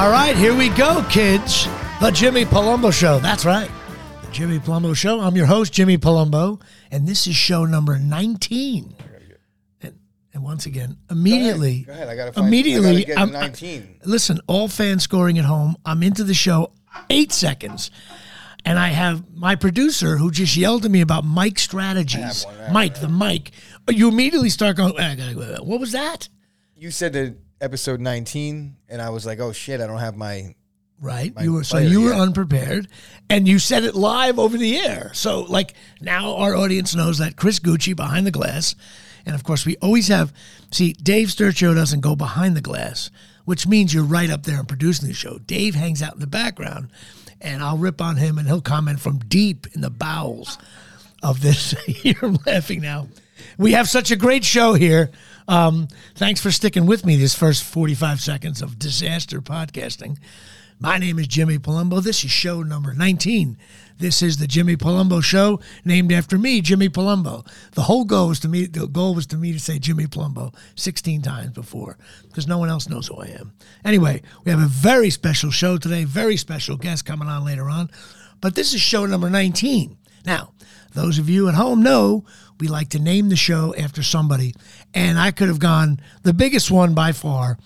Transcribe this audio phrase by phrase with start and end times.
[0.00, 1.66] All right, here we go, kids.
[2.00, 3.18] The Jimmy Palumbo Show.
[3.18, 3.70] That's right.
[4.24, 5.20] The Jimmy Palumbo Show.
[5.20, 6.58] I'm your host, Jimmy Palumbo,
[6.90, 8.94] and this is show number 19.
[9.82, 9.98] And,
[10.32, 12.08] and once again, immediately, Go ahead.
[12.08, 12.46] I gotta find.
[12.48, 14.00] immediately, I gotta get I'm- 19.
[14.06, 15.76] listen, all fans scoring at home.
[15.84, 16.72] I'm into the show
[17.10, 17.90] eight seconds.
[18.64, 22.46] And I have my producer who just yelled at me about mic strategies.
[22.46, 23.50] I Mike, the mic.
[23.90, 26.30] You immediately start going, "I go, what was that?
[26.74, 30.54] you said that episode 19, and I was like, oh shit, I don't have my.
[31.00, 31.34] Right.
[31.34, 32.86] My You were so you were unprepared
[33.30, 35.12] and you said it live over the air.
[35.14, 38.74] So like now our audience knows that Chris Gucci behind the glass.
[39.24, 40.30] And of course we always have
[40.70, 43.10] see Dave Sturcho doesn't go behind the glass,
[43.46, 45.38] which means you're right up there and producing the show.
[45.38, 46.90] Dave hangs out in the background
[47.40, 50.58] and I'll rip on him and he'll comment from deep in the bowels
[51.22, 51.74] of this.
[52.04, 53.08] You're laughing now.
[53.58, 55.10] We have such a great show here.
[55.50, 60.16] Um, thanks for sticking with me this first 45 seconds of disaster podcasting.
[60.78, 62.00] My name is Jimmy Palumbo.
[62.00, 63.58] This is show number 19.
[63.98, 67.44] This is the Jimmy Palumbo Show, named after me, Jimmy Palumbo.
[67.72, 68.66] The whole goal was to me.
[68.66, 71.98] The goal was to me to say Jimmy Palumbo 16 times before,
[72.28, 73.52] because no one else knows who I am.
[73.84, 76.04] Anyway, we have a very special show today.
[76.04, 77.90] Very special guest coming on later on,
[78.40, 79.98] but this is show number 19.
[80.24, 80.52] Now,
[80.94, 82.24] those of you at home know
[82.60, 84.54] we like to name the show after somebody,
[84.94, 87.58] and I could have gone the biggest one by far.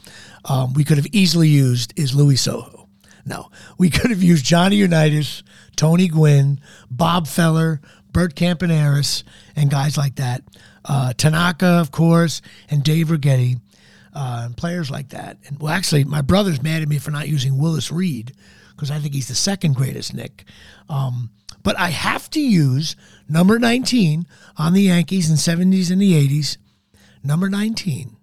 [0.45, 2.89] Um, we could have easily used is Luis Sojo.
[3.27, 5.43] No, we could have used Johnny Unitas,
[5.77, 7.81] Tony Gwynn, Bob Feller,
[8.13, 9.23] Bert Campaneris,
[9.57, 10.43] and guys like that.
[10.85, 13.61] Uh, Tanaka, of course, and Dave Righetti,
[14.15, 15.39] uh, and players like that.
[15.47, 18.33] And well, actually, my brother's mad at me for not using Willis Reed
[18.75, 20.45] because I think he's the second greatest Knick.
[20.89, 21.31] Um,
[21.63, 22.95] but I have to use
[23.29, 24.27] number 19
[24.59, 26.59] on the Yankees in 70s and the 80s.
[27.25, 28.17] Number 19,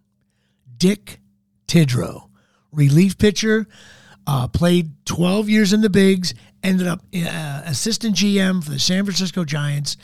[0.77, 1.19] Dick
[1.67, 2.29] Tidrow,
[2.71, 3.67] relief pitcher,
[4.27, 9.03] uh, played 12 years in the bigs, ended up uh, assistant GM for the San
[9.03, 9.97] Francisco Giants,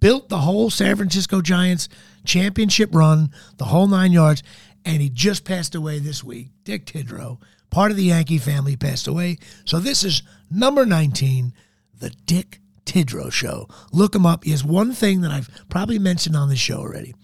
[0.00, 1.90] built the whole San Francisco Giants
[2.24, 4.42] championship run, the whole nine yards,
[4.86, 6.48] and he just passed away this week.
[6.64, 9.36] Dick Tidrow, part of the Yankee family, passed away.
[9.66, 11.52] So this is number 19,
[11.98, 13.68] the Dick Tidrow Show.
[13.92, 14.44] Look him up.
[14.44, 17.14] He has one thing that I've probably mentioned on the show already.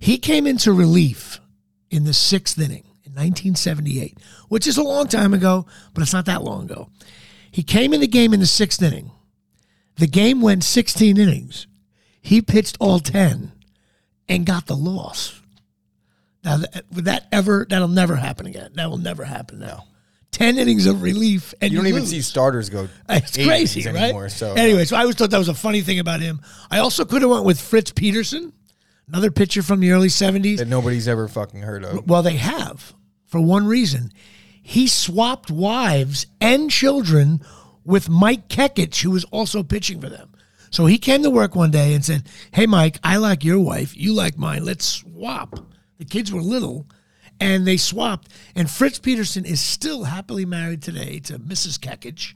[0.00, 1.40] He came into relief
[1.90, 6.26] in the sixth inning in 1978, which is a long time ago, but it's not
[6.26, 6.90] that long ago.
[7.50, 9.10] He came in the game in the sixth inning.
[9.96, 11.66] The game went 16 innings.
[12.20, 13.52] He pitched all 10
[14.28, 15.40] and got the loss.
[16.44, 18.72] Now, that, would that ever, that'll never happen again.
[18.74, 19.84] That will never happen now.
[20.30, 22.10] 10 innings of relief and You don't even lose.
[22.10, 22.88] see starters go.
[23.08, 23.96] It's crazy, right?
[23.96, 26.40] Anymore, so anyway, uh, so I always thought that was a funny thing about him.
[26.70, 28.52] I also could have went with Fritz Peterson,
[29.08, 30.58] another pitcher from the early '70s.
[30.58, 32.06] that nobody's ever fucking heard of.
[32.08, 32.94] Well, they have
[33.26, 34.12] for one reason.
[34.62, 37.40] He swapped wives and children
[37.84, 40.30] with Mike Kekich, who was also pitching for them.
[40.70, 43.96] So he came to work one day and said, "Hey, Mike, I like your wife.
[43.96, 44.64] You like mine.
[44.64, 45.58] Let's swap."
[45.98, 46.86] The kids were little,
[47.40, 48.28] and they swapped.
[48.54, 51.78] And Fritz Peterson is still happily married today to Mrs.
[51.78, 52.34] Kekich.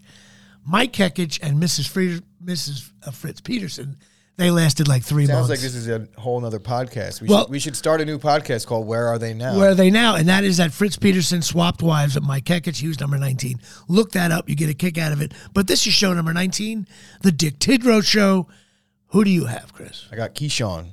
[0.64, 1.86] Mike Kekich and Mrs.
[1.88, 2.90] Fried- Mrs.
[3.06, 3.96] Uh, Fritz Peterson.
[4.38, 5.50] They lasted like three Sounds months.
[5.50, 7.20] like this is a whole nother podcast.
[7.20, 9.70] We, Well- should, we should start a new podcast called "Where Are They Now?" Where
[9.70, 10.16] are they now?
[10.16, 12.78] And that is that Fritz Peterson swapped wives with Mike Kekich.
[12.80, 13.60] He was number 19.
[13.88, 14.48] Look that up.
[14.48, 15.32] You get a kick out of it.
[15.52, 16.86] But this is show number 19,
[17.20, 18.48] the Dick Tidrow Show.
[19.08, 20.08] Who do you have, Chris?
[20.10, 20.92] I got Keyshawn,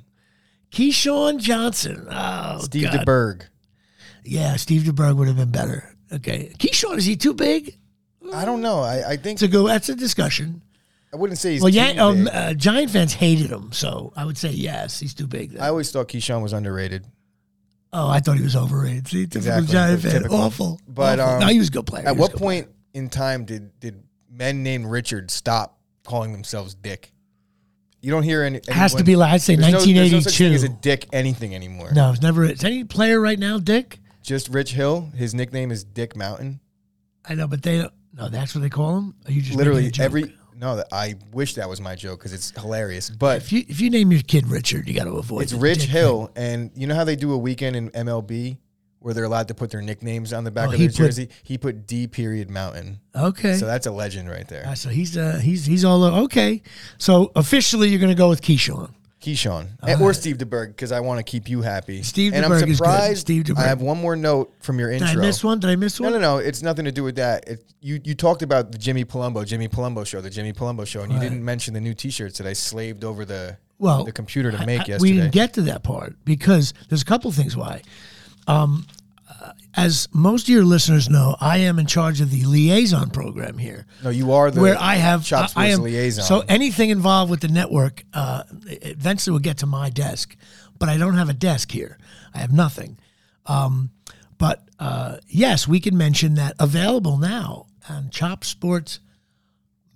[0.71, 2.07] Keyshawn Johnson.
[2.11, 3.05] Oh, Steve God.
[3.05, 3.41] DeBerg.
[4.25, 5.95] Yeah, Steve DeBerg would have been better.
[6.11, 6.51] Okay.
[6.57, 7.77] Keyshawn, is he too big?
[8.33, 8.81] I don't know.
[8.81, 10.61] I, I think To go, that's a discussion.
[11.11, 11.61] I wouldn't say he's.
[11.61, 13.71] Well, yeah, um, uh, Giant fans hated him.
[13.71, 15.51] So I would say yes, he's too big.
[15.53, 15.61] Then.
[15.63, 17.05] I always thought Keyshawn was underrated.
[17.93, 19.07] oh, I thought he was overrated.
[19.07, 19.73] See, typical Exactly.
[19.73, 20.11] Giant fan.
[20.11, 20.37] Typical.
[20.37, 20.79] Awful.
[20.87, 21.33] But, Awful.
[21.35, 22.07] um, no, he was a good player.
[22.07, 22.63] At what good player.
[22.63, 27.11] point in time did did men named Richard stop calling themselves Dick?
[28.01, 28.59] You don't hear any.
[28.59, 30.53] It has to be like, I'd say there's no- there's no such thing 1982.
[30.55, 31.91] as a Dick anything anymore.
[31.93, 32.45] No, it's never.
[32.45, 33.99] Is any player right now, Dick?
[34.21, 35.09] Just Rich Hill.
[35.15, 36.59] His nickname is Dick Mountain.
[37.27, 37.93] I know, but they don't.
[38.13, 39.15] No, that's what they call him.
[39.25, 40.33] Are you just Literally every.
[40.59, 43.09] No, that I wish that was my joke because it's hilarious.
[43.09, 45.39] But If you if you name your kid Richard, you got to avoid.
[45.39, 45.43] It.
[45.43, 48.57] It's the Rich Dick Hill, and you know how they do a weekend in MLB
[49.01, 50.97] where they're allowed to put their nicknames on the back Oh, of he their put-
[50.97, 51.29] jersey.
[51.43, 53.23] He put D period Mountain, thing?
[53.23, 53.55] Okay.
[53.55, 54.67] so that's a legend right there.
[54.67, 56.61] Uh, so he's uh he's he's all okay.
[56.97, 58.91] So officially, you're going to go with Keyshawn.
[59.21, 59.67] Keyshawn
[60.01, 62.03] or Steve DeBerg because I want to keep you happy.
[62.03, 62.77] Steve and DeBerg is I'm good.
[62.77, 63.19] surprised.
[63.19, 63.57] Steve DeBerg.
[63.57, 65.07] I have one more note from your intro.
[65.07, 65.17] Did.
[65.17, 65.59] I miss one?
[65.59, 66.13] Did I miss one?
[66.13, 66.37] no, no.
[66.37, 66.37] No.
[66.37, 67.47] It's nothing to do with that.
[67.47, 71.01] It, you you talked about the Jimmy Palumbo, Jimmy Palumbo show, the Jimmy Palumbo show,
[71.01, 74.51] and you didn't mention the new T-shirts that I slaved over the Well, the computer
[74.51, 75.01] to make I- yesterday.
[75.01, 77.81] We didn't get to that part because there's a couple things why.
[78.47, 78.85] Um,
[79.75, 83.85] as most of your listeners know, I am in charge of the liaison program here.
[84.03, 86.23] No, you are the where I have Chop I, I Sports am liaison.
[86.23, 90.35] So anything involved with the network uh, eventually will get to my desk,
[90.77, 91.97] but I don't have a desk here.
[92.33, 92.97] I have nothing.
[93.45, 93.91] Um,
[94.37, 98.99] but uh, yes, we can mention that available now on Chop Sports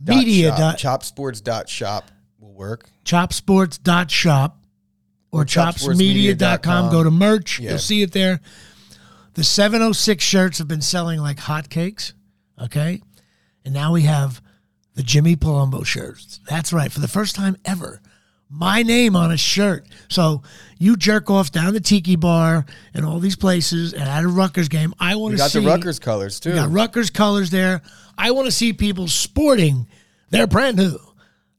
[0.04, 0.50] Dot Media.
[0.50, 0.58] shop.
[0.60, 2.90] Dot, chopsports.shop will work.
[3.06, 4.58] chopsports.shop
[5.32, 6.92] or Or chopsmedia.com.
[6.92, 7.60] Go to merch.
[7.60, 7.72] Yeah.
[7.72, 8.40] You'll see it there.
[9.34, 12.14] The 706 shirts have been selling like hotcakes.
[12.62, 13.02] Okay.
[13.66, 14.42] And now we have
[14.96, 16.40] the Jimmy Palumbo shirts.
[16.48, 16.92] That's right.
[16.92, 18.00] For the first time ever,
[18.50, 19.88] my name on a shirt.
[20.10, 20.44] So
[20.78, 24.70] you jerk off down the tiki bar and all these places and at a Rutgers
[24.70, 24.94] game.
[25.00, 26.54] I want to got see the Rutgers colors too.
[26.54, 27.82] got Rutgers colors there.
[28.18, 29.88] I want to see people sporting
[30.30, 30.98] their brand new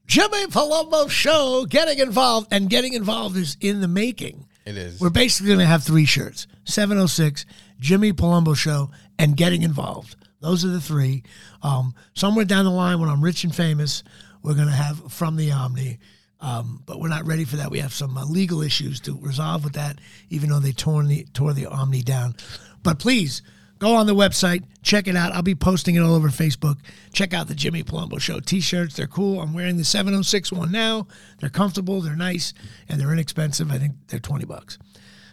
[0.07, 4.45] Jimmy Palumbo show, getting involved, and getting involved is in the making.
[4.65, 5.01] it is.
[5.01, 7.45] We're basically going to have three shirts 706,
[7.79, 10.15] Jimmy Palumbo show, and getting involved.
[10.41, 11.23] Those are the three.
[11.63, 14.03] Um, somewhere down the line, when I'm rich and famous,
[14.43, 15.99] we're going to have from the Omni.
[16.39, 17.71] Um, but we're not ready for that.
[17.71, 19.99] We have some uh, legal issues to resolve with that,
[20.29, 22.35] even though they torn the tore the Omni down.
[22.83, 23.41] But please
[23.79, 25.31] go on the website, check it out.
[25.31, 26.77] I'll be posting it all over Facebook.
[27.13, 28.95] Check out the Jimmy Palumbo Show T-shirts.
[28.95, 29.41] They're cool.
[29.41, 31.07] I'm wearing the 706 one now.
[31.39, 32.01] They're comfortable.
[32.01, 32.53] They're nice,
[32.87, 33.71] and they're inexpensive.
[33.71, 34.77] I think they're 20 bucks.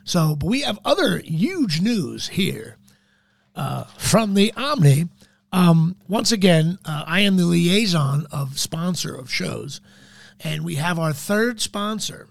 [0.05, 2.77] So, but we have other huge news here
[3.55, 5.09] uh, from the Omni.
[5.53, 9.81] Um, once again, uh, I am the liaison of sponsor of shows,
[10.41, 12.29] and we have our third sponsor.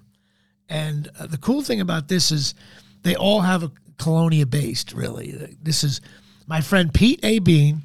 [0.67, 2.55] And uh, the cool thing about this is
[3.03, 5.55] they all have a Colonia based, really.
[5.61, 6.01] This is
[6.47, 7.39] my friend Pete A.
[7.39, 7.83] Bean,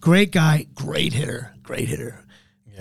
[0.00, 2.24] great guy, great hitter, great hitter.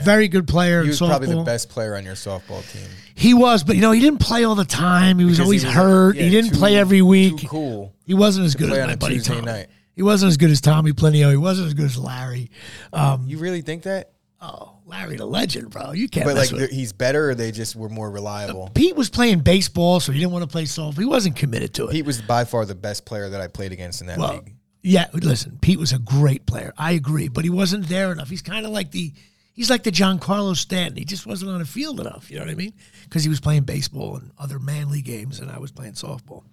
[0.03, 2.87] Very good player he was probably the best player on your softball team.
[3.13, 5.19] He was, but you know, he didn't play all the time.
[5.19, 6.15] He was Because always he was- hurt.
[6.15, 7.37] yeah, he didn't too- play every week.
[7.37, 7.93] Too cool.
[8.05, 9.45] He wasn't as good play as on my a buddy Tuesday Tommy.
[9.45, 9.67] night.
[9.95, 11.29] He wasn't as good as Tommy Plenio.
[11.29, 12.49] He wasn't as good as Larry.
[12.93, 14.11] Um, You really think that?
[14.41, 15.91] oh, Larry the legend, bro.
[15.91, 18.71] You can't But like with he's better, or they just were more reliable.
[18.73, 20.97] Pete was playing baseball, so he didn't want to play softball.
[20.97, 21.91] He wasn't committed to it.
[21.91, 24.55] Pete was by far the best player that I played against in that well, league.
[24.81, 26.73] yeah, listen, Pete was a great player.
[26.77, 28.29] I agree, but he wasn't there enough.
[28.29, 29.13] He's kind of like the
[29.53, 30.97] he's like the Giancarlo Stanton.
[30.97, 32.29] He just wasn't on the field enough.
[32.29, 32.73] You know what I mean?
[33.03, 36.43] Because he was playing baseball and other manly games, and I was playing softball.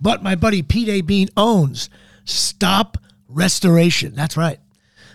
[0.00, 1.00] But my buddy Pete A.
[1.00, 1.90] Bean owns
[2.24, 2.98] Stop
[3.28, 4.14] Restoration.
[4.14, 4.58] That's right.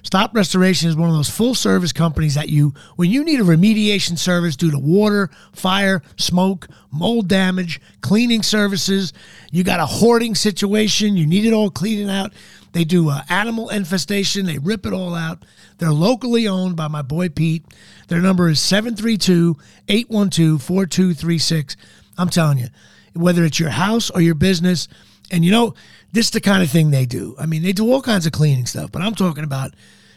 [0.04, 3.44] Stop Restoration is one of those full service companies that you, when you need a
[3.44, 9.12] remediation service due to water, fire, smoke, mold damage, cleaning services,
[9.52, 12.34] you got a hoarding situation, you need it all cleaning out.
[12.72, 15.44] They do uh, animal infestation, they rip it all out.
[15.78, 17.66] They're locally owned by my boy Pete.
[18.08, 19.56] Their number is 732
[19.88, 21.76] 812 4236.
[22.18, 22.68] I'm telling you,
[23.14, 24.88] whether it's your house or your business,
[25.32, 25.74] and you know,
[26.12, 27.36] this is the kind of thing they do.
[27.40, 29.74] I mean, they do all kinds of cleaning stuff, but I'm talking about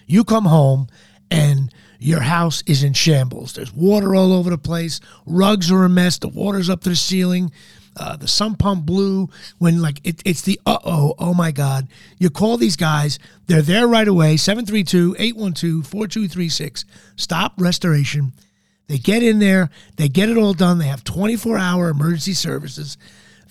[0.07, 0.89] you come home
[1.31, 3.53] and your house is in shambles.
[3.53, 5.01] There's water all over the place.
[5.25, 6.19] Rugs are a mess.
[6.19, 7.53] The water's up to the ceiling.
[7.95, 9.29] Uh, the sump pump blew
[9.59, 11.89] when like it, it's the uh oh oh my god.
[12.19, 16.85] You call these guys they're there right away 732-812-4236
[17.17, 18.33] stop restoration.
[18.89, 22.97] They get in there they get it all done they have 24 hour emergency services.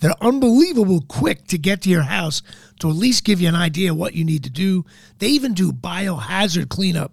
[0.00, 2.42] They're unbelievable quick to get to your house
[2.80, 4.84] to at least give you an idea what you need to do.
[5.20, 7.12] They even do biohazard cleanup,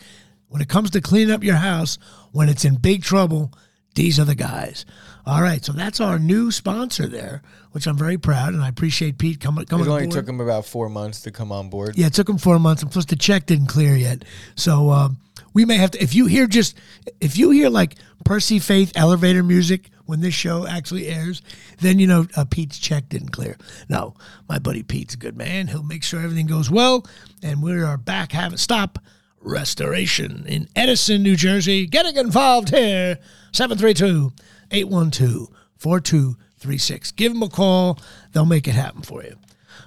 [0.52, 1.96] When it comes to cleaning up your house,
[2.30, 3.54] when it's in big trouble,
[3.94, 4.84] these are the guys.
[5.24, 7.40] All right, so that's our new sponsor there,
[7.70, 10.66] which I'm very proud, and I appreciate Pete coming coming It only took him about
[10.66, 11.96] four months to come on board.
[11.96, 14.26] Yeah, it took him four months, and plus the check didn't clear yet.
[14.54, 15.16] So um,
[15.54, 16.02] we may have to.
[16.02, 16.76] If you hear just,
[17.22, 17.94] if you hear like
[18.26, 21.40] Percy Faith elevator music when this show actually airs,
[21.80, 23.56] then you know uh, Pete's check didn't clear.
[23.88, 24.16] No,
[24.50, 25.68] my buddy Pete's a good man.
[25.68, 27.06] He'll make sure everything goes well,
[27.42, 28.98] and we are back having stop
[29.42, 31.86] restoration in Edison, New Jersey.
[31.86, 33.18] Getting involved here
[33.52, 34.32] 732
[34.70, 37.12] 812 4236.
[37.12, 37.98] Give them a call,
[38.32, 39.36] they'll make it happen for you.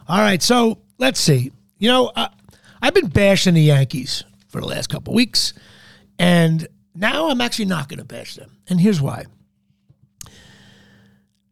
[0.07, 1.51] All right, so let's see.
[1.77, 2.29] You know, I,
[2.81, 5.53] I've been bashing the Yankees for the last couple weeks,
[6.19, 8.51] and now I'm actually not going to bash them.
[8.69, 9.25] And here's why.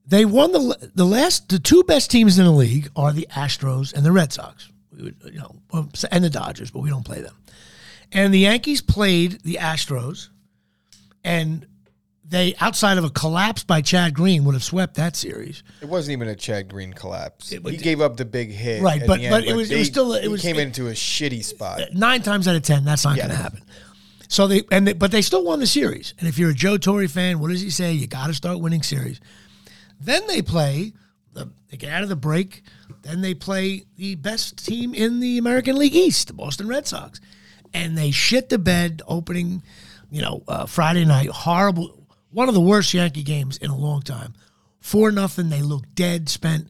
[0.06, 3.94] They won the the last the two best teams in the league are the Astros
[3.94, 4.70] and the Red Sox.
[4.92, 5.56] We would, you know,
[6.12, 7.36] and the Dodgers, but we don't play them.
[8.13, 10.29] And the Yankees played the Astros,
[11.24, 11.65] and
[12.25, 15.63] they outside of a collapse by Chad Green would have swept that series.
[15.82, 17.51] It wasn't even a Chad Green collapse.
[17.51, 19.77] It he gave up the big hit, Right, but- the but end, it was- it
[19.79, 21.82] was still- it was- came it- into a shitty spot.
[21.82, 23.27] Uh, nine times out of ten, that's not Yeah.
[23.27, 23.62] going to happen.
[24.29, 26.15] So they and they, but they still won the series.
[26.17, 27.93] And if you're a Joe Torre fan, what does he say?
[27.93, 29.20] You got to start winning series.
[30.00, 30.93] Then they play.
[31.34, 32.63] The, they get out of the break.
[33.03, 37.20] Then they play the best team in the American League East, the Boston Red Sox,
[37.74, 39.63] and they shit the bed opening.
[40.12, 42.06] You know, uh, Friday night, horrible.
[42.32, 44.34] One of the worst Yankee games in a long time.
[44.80, 45.50] Four nothing.
[45.50, 46.30] They look dead.
[46.30, 46.68] Spent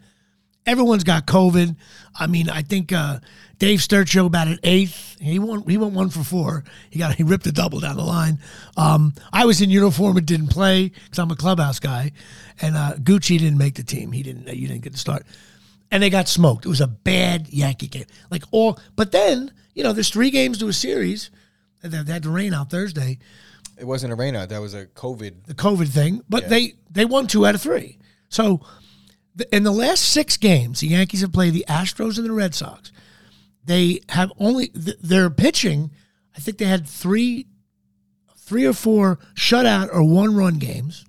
[0.66, 1.76] everyone's got COVID.
[2.16, 3.20] I mean, I think uh,
[3.60, 5.18] Dave Sturcho about an eighth.
[5.20, 5.64] He won.
[5.68, 6.64] He went one for four.
[6.90, 8.40] He got he ripped a double down the line.
[8.78, 12.12] Um, I was in uniform and didn't play because I'm a clubhouse guy,
[12.62, 14.12] and uh, Gucci didn't make the team.
[14.12, 14.48] He didn't.
[14.56, 15.26] You didn't get to start,
[15.92, 16.66] and they got smoked.
[16.66, 18.06] It was a bad Yankee game.
[18.30, 21.32] Like all, but then you know, there's three games to a series.
[21.82, 23.20] They had to rain out Thursday
[23.78, 24.50] It wasn't a rainout.
[24.50, 25.46] That was a COVID.
[25.46, 27.98] the COVID thing, but they they won two out of three.
[28.30, 28.62] So
[29.52, 32.92] in the last six games, the Yankees have played the Astros and the Red Sox.
[33.66, 35.92] They have only th- their pitching.
[36.36, 37.48] I think they had three,
[38.38, 41.06] three or four shutout or one run games,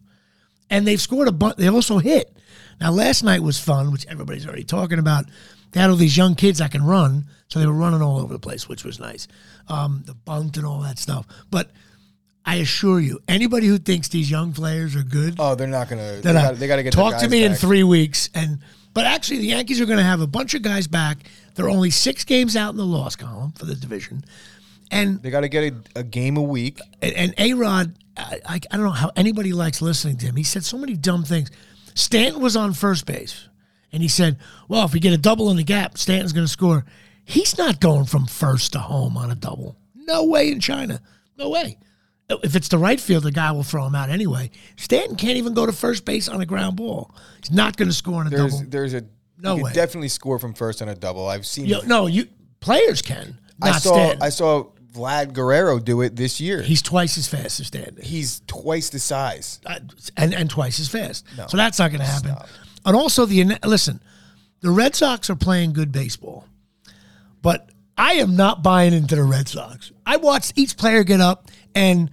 [0.71, 1.57] and they've scored a bunch.
[1.57, 2.37] They also hit.
[2.81, 5.27] Now last night was fun, which everybody's already talking about.
[5.73, 8.33] They had all these young kids that can run, so they were running all over
[8.33, 9.29] the place, which was nice.
[9.69, 11.71] Um, the bunt and all that stuff, but.
[12.47, 16.17] I assure you, anybody who thinks these young players are good, Oh, they're not gonna.
[16.17, 18.29] They then, uh, got, they got to get talk to me in three weeks.
[18.35, 18.59] And
[18.93, 21.21] but actually, the Yankees are going to have a bunch of guys back.
[21.55, 24.25] They're only six games out in the loss column for the division,
[24.91, 26.81] and They got to get a, a game a week.
[27.01, 30.37] and, and A Rod, I, I I don't know how anybody likes listening to him.
[30.37, 31.51] He said so many dumb things.
[31.95, 33.49] Stanton was on first base,
[33.91, 34.37] and he said,
[34.69, 36.85] "Well, if we get a double in the gap, Stanton's going to score."
[37.25, 39.77] He's not going from first to home on a double.
[39.95, 41.01] No way in China.
[41.39, 41.79] No way.
[42.29, 44.51] If it's the right field, the guy will throw him out anyway.
[44.77, 47.15] Stanton can't even go to first base on a ground ball.
[47.41, 48.71] He's not going to score on a There's double.
[48.71, 49.05] there's a
[49.39, 49.73] No you way.
[49.73, 51.27] definitely score from first on a double.
[51.29, 51.67] I've seen.
[51.67, 52.27] You- no, you
[52.61, 53.39] players can.
[53.63, 54.23] I saw Stanton.
[54.23, 56.63] I saw Vlad Guerrero do it this year.
[56.63, 57.99] He's twice as fast as Stanton.
[58.03, 59.61] He's twice the size.
[59.67, 59.81] uh,
[60.17, 61.25] and and twice as fast.
[61.37, 61.47] No.
[61.47, 62.31] so that's not going to happen.
[62.33, 62.49] Stop.
[62.87, 64.01] And also the listen,
[64.61, 66.47] the Red Sox are playing good baseball,
[67.45, 69.93] but I am not buying into the Red Sox.
[70.05, 72.11] I watched each player get up, and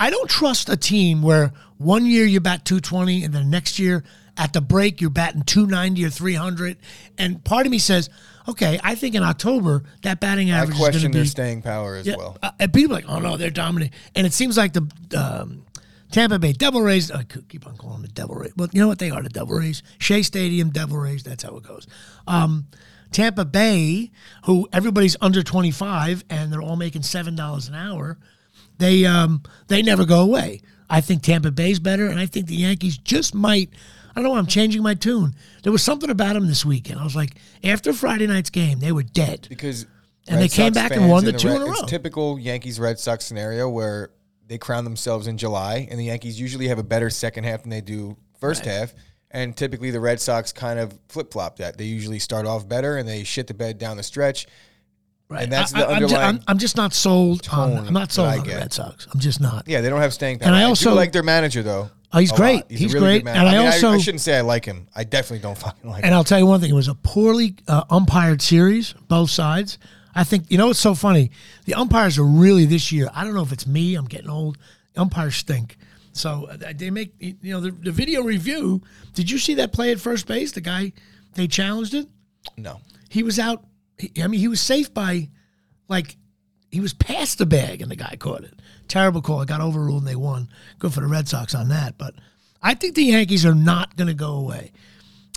[0.00, 4.02] I don't trust a team where one year you bat 220 and the next year
[4.36, 6.78] at the break you're batting 290 or 300.
[7.18, 8.08] And part of me says,
[8.48, 11.28] okay, I think in October that batting I average is going question to their be
[11.28, 12.38] staying power as yeah, well.
[12.42, 13.92] uh, and people are like, oh no, they're dominant.
[14.14, 15.66] And it seems like the um,
[16.12, 18.52] Tampa Bay Devil Rays, I could keep on calling them the Devil Rays.
[18.56, 18.98] Well, you know what?
[18.98, 19.82] They are the Devil Rays.
[19.98, 21.86] Shea Stadium, Devil Rays, that's how it goes.
[22.26, 22.66] Um,
[23.12, 24.10] Tampa Bay,
[24.44, 28.18] who everybody's under 25 and they're all making $7 an hour,
[28.78, 30.60] they um, they never go away.
[30.88, 33.70] I think Tampa Bay's better, and I think the Yankees just might.
[34.14, 34.36] I don't know.
[34.38, 35.34] I'm changing my tune.
[35.62, 37.00] There was something about them this weekend.
[37.00, 37.34] I was like,
[37.64, 39.46] after Friday night's game, they were dead.
[39.48, 39.84] because
[40.28, 41.86] And Red they came back and won the the two Red- in a It's row.
[41.86, 44.10] typical Yankees Red Sox scenario where
[44.46, 47.70] they crown themselves in July, and the Yankees usually have a better second half than
[47.70, 48.94] they do first half.
[49.30, 51.76] And typically, the Red Sox kind of flip flop that.
[51.76, 54.46] They usually start off better and they shit the bed down the stretch.
[55.28, 55.42] Right.
[55.42, 57.86] And that's I- the I, am just, underlying I'm, I'm just not sold on.
[57.88, 58.54] I'm not sold on the.
[58.54, 59.08] Red Sox.
[59.12, 59.66] I'm just not.
[59.66, 60.48] Yeah, they don't have staying power.
[60.48, 61.90] And I do also- like their manager though.
[62.12, 62.62] Oh, he's great.
[62.70, 63.34] He's a really great.
[63.36, 64.86] And I I, mean, also- I, shouldn't say I like him.
[64.94, 66.06] I definitely don't fucking like And him.
[66.06, 69.78] And I'll tell you one thing: it was a poorly uh, umpired series, both sides.
[70.14, 71.32] I think you know what's so funny.
[71.66, 73.10] The umpires are really this year.
[73.12, 73.96] I don't know if it's me.
[73.96, 74.56] I'm getting old.
[74.94, 75.76] The umpires stink.
[76.16, 78.82] So uh, they make you know the, the video review.
[79.14, 80.52] Did you see that play at first base?
[80.52, 80.92] The guy
[81.34, 82.08] they challenged it.
[82.56, 82.80] No.
[83.08, 83.64] He was out.
[83.98, 85.28] He, I mean, he was safe by
[85.88, 86.16] like
[86.70, 88.54] he was past the bag, and the guy caught it.
[88.88, 89.42] Terrible call.
[89.42, 90.48] It got overruled, and they won.
[90.78, 91.98] Good for the Red Sox on that.
[91.98, 92.14] But
[92.62, 94.72] I think the Yankees are not going to go away.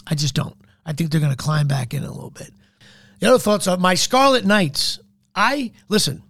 [0.08, 0.56] I just don't.
[0.86, 2.52] I think they're going to climb back in a little bit.
[3.20, 5.00] The other thoughts are my Scarlet Knights.
[5.36, 6.24] I listen.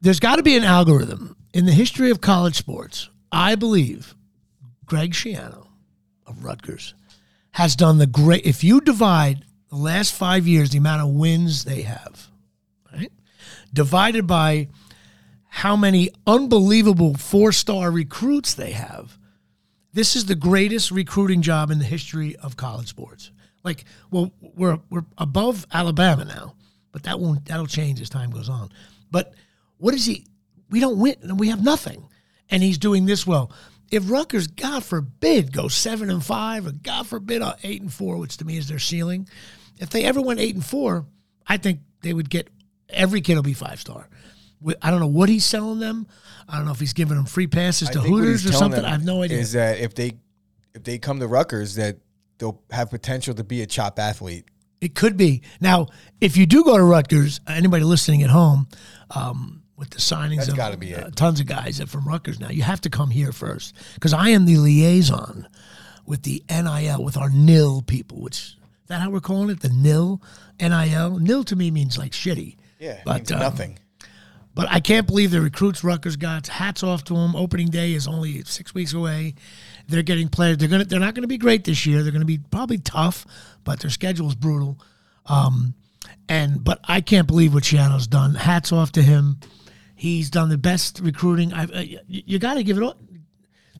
[0.00, 3.08] There's got to be an algorithm in the history of college sports.
[3.34, 4.14] I believe
[4.86, 5.66] Greg Schiano
[6.26, 6.94] of Rutgers
[7.50, 8.46] has done the great.
[8.46, 12.28] If you divide the last five years, the amount of wins they have,
[12.92, 13.12] right,
[13.72, 14.68] divided by
[15.48, 19.18] how many unbelievable four star recruits they have,
[19.92, 23.30] this is the greatest recruiting job in the history of college sports.
[23.64, 26.54] Like, well, we're we're above Alabama now,
[26.92, 28.70] but that won't that'll change as time goes on.
[29.10, 29.34] But
[29.78, 30.26] what is he?
[30.70, 31.16] We don't win.
[31.22, 32.08] And we have nothing,
[32.50, 33.52] and he's doing this well.
[33.90, 38.16] If Rutgers, God forbid, go seven and five, or God forbid, uh, eight and four,
[38.16, 39.28] which to me is their ceiling.
[39.78, 41.06] If they ever went eight and four,
[41.46, 42.48] I think they would get
[42.88, 44.08] every kid will be five star.
[44.80, 46.06] I don't know what he's selling them.
[46.48, 48.84] I don't know if he's giving them free passes to Hooters or something.
[48.84, 49.38] I have no idea.
[49.38, 50.12] Is that if they
[50.74, 51.98] if they come to Rutgers, that
[52.38, 54.46] they'll have potential to be a chop athlete.
[54.80, 55.42] It could be.
[55.60, 55.88] Now,
[56.20, 58.68] if you do go to Rutgers, anybody listening at home,
[59.10, 62.50] um, with the signings That's of gotta be uh, tons of guys from Rutgers now,
[62.50, 65.48] you have to come here first because I am the liaison
[66.06, 68.20] with the NIL with our NIL people.
[68.20, 68.56] Which is
[68.88, 69.60] that how we're calling it?
[69.60, 70.22] The NIL
[70.60, 71.18] NIL.
[71.18, 72.56] NIL to me means like shitty.
[72.78, 73.78] Yeah, But, means um, nothing.
[74.54, 76.46] But I can't believe the recruits Rutgers got.
[76.46, 77.34] Hats off to them.
[77.34, 79.34] Opening day is only six weeks away.
[79.88, 80.58] They're getting players.
[80.58, 80.84] They're gonna.
[80.84, 82.02] They're not gonna be great this year.
[82.04, 83.26] They're gonna be probably tough,
[83.64, 84.78] but their schedule is brutal.
[85.26, 85.74] Um,
[86.28, 88.34] and but I can't believe what Schiano's done.
[88.34, 89.40] Hats off to him.
[89.94, 91.52] He's done the best recruiting.
[91.52, 92.96] I've, uh, you you got to give it all.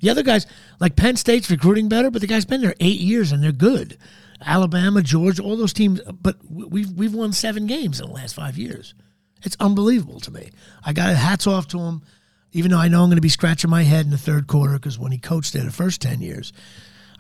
[0.01, 0.47] The other guys,
[0.81, 3.99] like Penn State's recruiting better, but the guy's been there eight years and they're good.
[4.45, 8.59] Alabama, Georgia, all those teams, but we've we've won seven games in the last five
[8.59, 8.95] years.
[9.43, 10.51] It's unbelievable to me.
[10.85, 12.03] I got hats off to him,
[12.53, 14.75] even though I know I'm going to be scratching my head in the third quarter
[14.75, 16.53] because when he coached there the first ten years,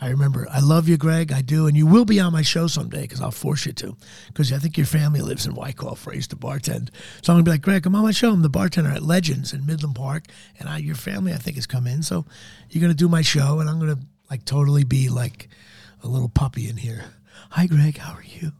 [0.04, 0.46] I remember.
[0.50, 1.32] I love you, Greg.
[1.32, 3.96] I do, and you will be on my show someday because I'll force you to.
[4.26, 6.90] Because I think your family lives in Wyckoff, where I used to bartend.
[7.22, 8.30] So I'm gonna be like, Greg, come on my show.
[8.30, 10.24] I'm the bartender at Legends in Midland Park,
[10.58, 12.02] and I, your family, I think, has come in.
[12.02, 12.26] So
[12.68, 13.98] you're gonna do my show, and I'm gonna
[14.30, 15.48] like totally be like
[16.02, 17.06] a little puppy in here.
[17.52, 17.96] Hi, Greg.
[17.96, 18.52] How are you?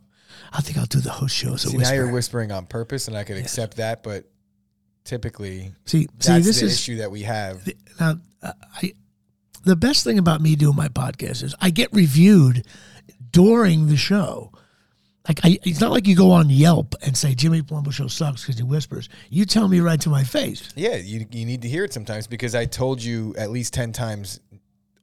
[0.51, 3.25] I think I'll do the host show See, now you're whispering on purpose, and I
[3.25, 4.25] could accept that, but
[5.05, 7.69] typically See, see, this the is issue that we have.
[8.01, 8.95] now uh, I
[9.65, 12.67] the best thing about me doing my podcast is I get reviewed
[13.31, 14.53] during the show.
[15.27, 18.43] Like I, it's not like you go on Yelp and say Jimmy Palumbo show sucks
[18.43, 19.09] because he whispers.
[19.31, 20.71] You tell me right to my face.
[20.77, 23.93] Yeah, you you need to hear it sometimes because I told you at least ten
[23.93, 24.41] times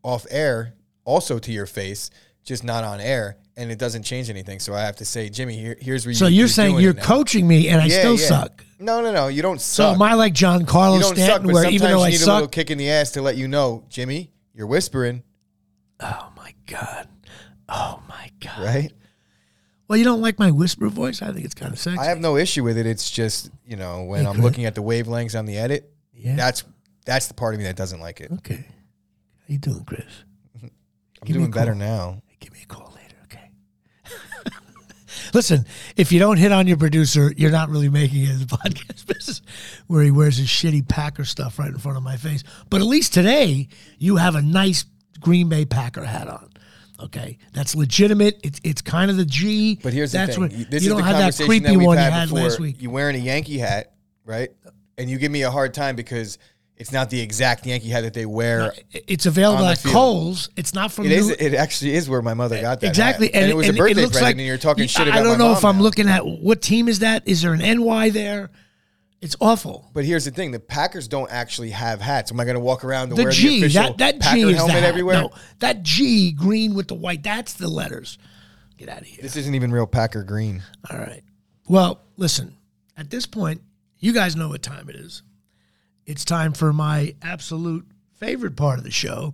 [0.03, 2.11] off air, also to your face,
[2.43, 4.59] just not on air, and it doesn't change anything.
[4.59, 6.83] So I have to say, Jimmy, here, here's where you So you, you're saying doing
[6.83, 8.27] you're coaching me and I Yeah, still yeah.
[8.27, 8.63] suck.
[8.79, 9.89] No, no, no, you don't suck.
[9.89, 12.25] So am I like Giancarlo suck, Stanton, but where even though you I need a
[12.25, 12.51] little suck?
[12.51, 15.23] kick in the ass to let you know, Jimmy, you're whispering,
[15.99, 17.07] Oh my god!
[17.69, 18.63] Oh my god!
[18.63, 18.93] right?
[19.87, 21.21] Well, you don't like my whisper voice?
[21.21, 21.99] I think it's kind of sexy.
[21.99, 22.85] I have no issue with it.
[22.85, 26.35] It's just you know when I'm looking at the wavelengths on the edit, yeah.
[26.35, 26.63] that's
[27.05, 28.31] that's the part of me that doesn't like it.
[28.31, 28.65] okay.
[28.65, 30.05] How you doing, Chris?
[30.63, 30.71] I'm
[31.25, 31.79] Give me a doing better call.
[31.79, 32.21] now.
[32.39, 33.51] Give me a call later, okay?
[35.33, 35.65] Listen,
[35.95, 39.05] if you don't hit on your producer, you're not really making it in the podcast
[39.07, 39.41] business
[39.87, 42.43] where he wears his shitty Packer stuff right in front of my face.
[42.69, 43.67] But at least today,
[43.97, 44.85] you have a nice
[45.19, 46.49] Green Bay Packer hat on.
[46.99, 48.39] Okay, that's legitimate.
[48.43, 49.79] It's it's kind of the G.
[49.81, 52.03] But here's the thing: What, You- this you don't have that creepy that one you
[52.03, 52.75] had last week.
[52.79, 54.49] You're wearing a Yankee hat, right?
[54.97, 56.37] And you give me a hard time because
[56.81, 58.73] it's not the exact Yankee hat that they wear.
[58.91, 59.83] It's available at.
[59.83, 60.49] Kohl's.
[60.55, 61.29] It's not from It New- is.
[61.29, 62.87] It actually is where my mother got that.
[62.87, 63.43] Exactly, hat.
[63.43, 64.23] and, it was a birthday present.
[64.23, 65.83] like and you're talking shit I don't know if I'm now.
[65.83, 67.27] looking at what team is that.
[67.27, 68.49] Is there an NY there?
[69.21, 69.91] It's awful.
[69.93, 72.31] But here's the thing: the Packers don't actually have hats.
[72.31, 74.37] Am I going to walk around and The wear G the official that that Packer
[74.37, 75.21] G is helmet everywhere?
[75.21, 77.21] No, that G green with the white.
[77.21, 78.17] That's the letters.
[78.77, 79.19] Get out of here.
[79.21, 80.63] This isn't even real Packer green.
[80.89, 81.21] All right.
[81.67, 82.57] Well, listen.
[82.97, 83.61] At this point,
[83.99, 85.21] you guys know what time it is.
[86.11, 89.33] It's time for my absolute favorite part of the show,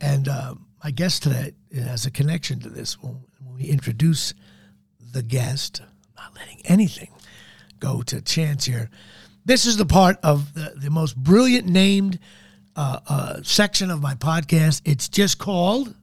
[0.00, 3.00] and uh, my guest today has a connection to this.
[3.00, 3.20] When,
[3.54, 4.34] we introduce
[5.12, 7.10] the guest, I'm not letting anything
[7.78, 8.90] go to chance here.
[9.44, 12.18] This is the part of the, the most brilliant named
[12.74, 14.82] uh, uh, section of my podcast.
[14.84, 15.94] It's just called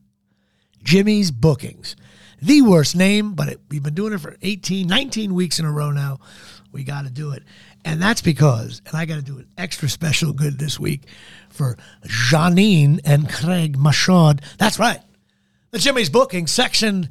[0.81, 1.97] Jimmy's Bookings.
[2.41, 5.71] The worst name, but it, we've been doing it for 18, 19 weeks in a
[5.71, 6.19] row now.
[6.71, 7.43] We got to do it.
[7.85, 11.03] And that's because, and I got to do an extra special good this week
[11.49, 14.41] for Janine and Craig Mashad.
[14.57, 14.99] That's right.
[15.69, 17.09] The Jimmy's Booking section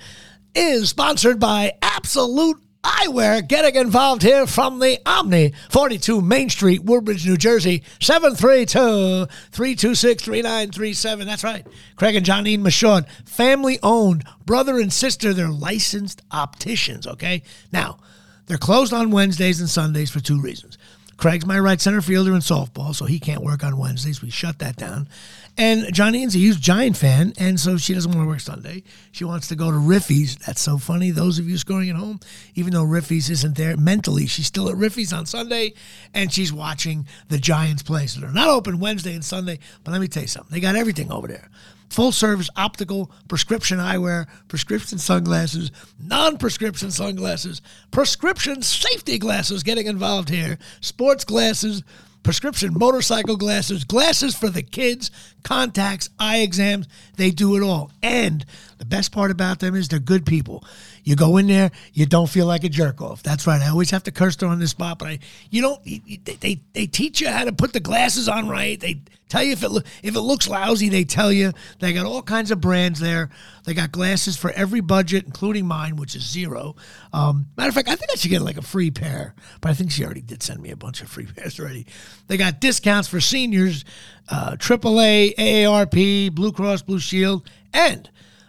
[0.52, 3.46] is sponsored by Absolute Eyewear.
[3.46, 11.26] Getting involved here from the Omni, 42 Main Street, Woodbridge, New Jersey, 732 326 3937.
[11.26, 11.64] That's right.
[11.94, 15.32] Craig and Johnine Michaud, family owned, brother and sister.
[15.32, 17.44] They're licensed opticians, okay?
[17.70, 17.98] Now,
[18.46, 20.78] they're closed on Wednesdays and Sundays for two reasons.
[21.16, 24.20] Craig's my right center fielder in softball, so he can't work on Wednesdays.
[24.20, 25.08] We shut that down.
[25.56, 28.82] And Johnny's a huge Giant fan, and so she doesn't want to work Sunday.
[29.12, 30.34] She wants to go to Riffy's.
[30.36, 31.12] That's so funny.
[31.12, 32.18] Those of you scoring at home,
[32.56, 35.74] even though Riffy's isn't there mentally, she's still at Riffy's on Sunday,
[36.12, 38.08] and she's watching the Giants play.
[38.08, 40.52] So they're not open Wednesday and Sunday, but let me tell you something.
[40.52, 41.48] They got everything over there
[41.90, 50.28] full service optical, prescription eyewear, prescription sunglasses, non prescription sunglasses, prescription safety glasses getting involved
[50.28, 51.82] here, sports glasses,
[52.24, 55.10] prescription motorcycle glasses, glasses for the kids,
[55.44, 56.88] contacts, eye exams.
[57.16, 57.92] They do it all.
[58.02, 58.44] And
[58.78, 60.64] The best part about them is they're good people.
[61.04, 63.22] You go in there, you don't feel like a jerk off.
[63.22, 63.60] That's right.
[63.60, 65.18] I always have to curse her on this spot, but I,
[65.50, 65.84] you don't.
[65.84, 68.80] They, they they teach you how to put the glasses on right.
[68.80, 69.70] They tell you if it
[70.02, 71.52] if it looks lousy, they tell you.
[71.78, 73.28] They got all kinds of brands there.
[73.64, 76.74] They got glasses for every budget, including mine, which is zero.
[77.12, 79.74] Um, matter of fact, I think I should get like a free pair, but I
[79.74, 81.86] think she already did send me a bunch of free pairs already.
[82.28, 83.84] They got discounts for seniors,
[84.30, 88.08] uh, AAA, AARP, Blue Cross Blue Shield, and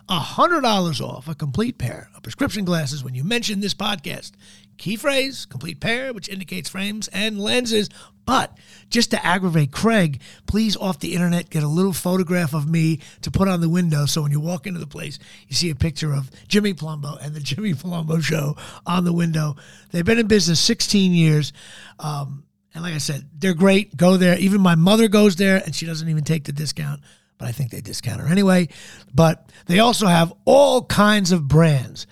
[0.10, 4.32] $100 off a complete pair of prescription glasses when you mention this podcast.
[4.78, 7.90] Key phrase, complete pair, which indicates frames and lenses.
[8.26, 8.58] But
[8.90, 13.32] just to aggravate Craig, please off the internet get a little photograph of me to
[13.32, 16.14] put on the window so when you walk into the place, you see a picture
[16.14, 19.56] of Jimmy Palumbo and the Jimmy Palumbo show on the window.
[19.92, 21.54] They've been in business 16 years.
[22.00, 23.96] Um, and like I said, they're great.
[23.96, 24.38] Go there.
[24.38, 27.00] Even my mother goes there and she doesn't even take the discount,
[27.46, 28.70] but I think they discount her anyway.
[29.14, 32.08] But they also have all kinds of brands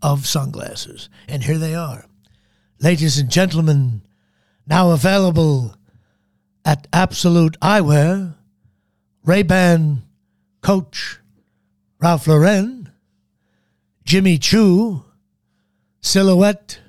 [0.00, 1.10] of sunglasses.
[1.28, 2.06] And here they are.
[2.80, 4.00] Ladies and gentlemen,
[4.66, 5.76] now available
[6.64, 8.36] at Absolute Eyewear,
[9.22, 10.02] Ray-Ban,
[10.62, 11.18] Coach,
[12.00, 12.90] Ralph Lauren,
[14.04, 15.04] Jimmy Choo,
[16.00, 16.80] Silhouette,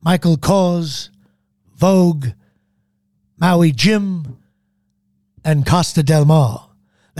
[0.00, 1.08] Michael Kors,
[1.74, 2.28] Vogue,
[3.36, 4.38] Maui Jim,
[5.44, 6.69] and Costa Del Mar.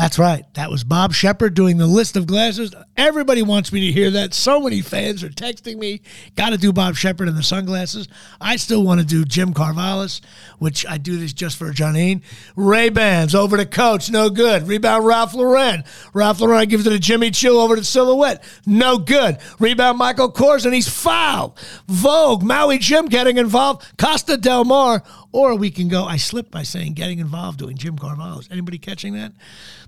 [0.00, 0.46] That's right.
[0.54, 2.74] That was Bob Sheppard doing the list of glasses.
[2.96, 4.32] Everybody wants me to hear that.
[4.32, 6.00] So many fans are texting me.
[6.36, 8.08] Got to do Bob Sheppard and the sunglasses.
[8.40, 10.22] I still want to do Jim Karvellas,
[10.58, 12.22] which I do this just for Janine.
[12.56, 14.66] Ray Bans over to Coach, no good.
[14.66, 15.84] Rebound Ralph Lauren.
[16.14, 19.36] Ralph Lauren gives it to Jimmy Choo over to Silhouette, no good.
[19.58, 21.54] Rebound Michael Kors and he's foul.
[21.88, 23.86] Vogue, Maui Jim getting involved.
[23.98, 25.02] Costa Del Mar.
[25.32, 28.50] Or we can go, I slipped by saying getting involved doing Jim Karvellas.
[28.50, 29.32] Anybody catching that?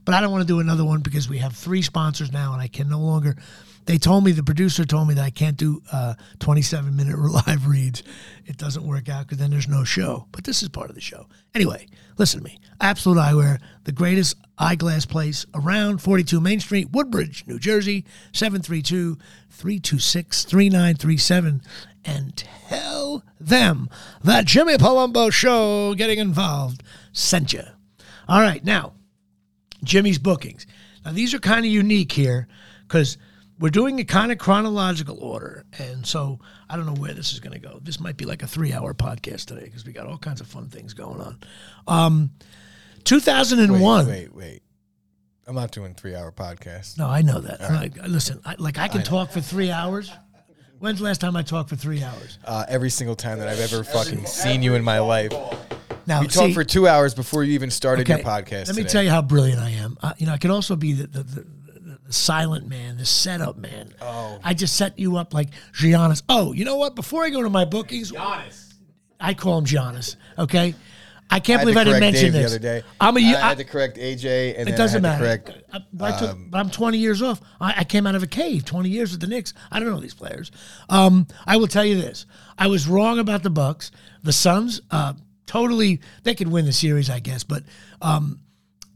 [0.05, 2.63] But I don't want to do another one because we have three sponsors now and
[2.63, 3.37] I can no longer.
[3.85, 7.67] They told me, the producer told me that I can't do uh, 27 minute live
[7.67, 8.03] reads.
[8.47, 10.27] It doesn't work out because then there's no show.
[10.33, 11.27] But this is part of the show.
[11.55, 12.59] Anyway, listen to me.
[12.81, 19.17] Absolute Eyewear, the greatest eyeglass place around 42 Main Street, Woodbridge, New Jersey, 732
[19.51, 21.63] 326 3937.
[22.05, 23.89] And tell them
[24.23, 27.63] that Jimmy Palumbo Show getting involved sent you.
[28.29, 28.95] All right, now,
[29.85, 30.67] Jimmy's bookings.
[31.05, 32.49] Now, these are kind of unique here
[32.87, 33.19] because
[33.59, 35.65] we're doing a kind of chronological order.
[35.79, 36.39] And so
[36.69, 37.79] I don't know where this is going to go.
[37.83, 40.47] This might be like a three hour podcast today because we got all kinds of
[40.47, 41.39] fun things going on.
[41.87, 42.31] Um,
[43.05, 44.07] 2001.
[44.07, 44.63] Wait, wait, wait.
[45.47, 46.97] I'm not doing three hour podcasts.
[46.99, 47.61] No, I know that.
[47.61, 50.11] Like, listen, I, like I can talk for three hours.
[50.79, 52.39] When's the last time I talked for three hours?
[52.45, 55.33] Uh, every single time that I've ever fucking seen you in my life.
[56.07, 58.67] Now, We talked for two hours before you even started Okay, your podcast.
[58.67, 58.89] Let me today.
[58.89, 59.97] tell you how brilliant I am.
[60.03, 61.47] Uh, you know, I could also be the, the, the,
[62.13, 63.95] the silent man, the setup man.
[64.03, 64.39] Oh.
[64.45, 66.23] I just set you up like Giannis.
[66.29, 66.95] Oh, you know what?
[66.95, 68.75] Before I go to my bookings, Giannis.
[69.19, 70.17] I call him Giannis.
[70.39, 70.75] Okay,
[71.31, 72.51] I can't I believe I didn't mention Dave this.
[72.51, 72.87] the other day.
[73.01, 73.21] I'm a.
[73.21, 75.25] I I- had to correct AJ, and it doesn't matter.
[75.25, 75.53] correct.
[75.73, 77.41] I, but I took, um, I'm 20 years off.
[77.59, 79.55] I, I came out of a cave 20 years with the Knicks.
[79.71, 80.51] I don't know these players.
[80.91, 82.27] Um, I will tell you this:
[82.59, 83.91] I was wrong about the Bucks.
[84.23, 85.15] The Suns, uh,
[85.47, 87.43] totally, they could win the series, I guess.
[87.43, 87.63] But
[88.03, 88.41] um,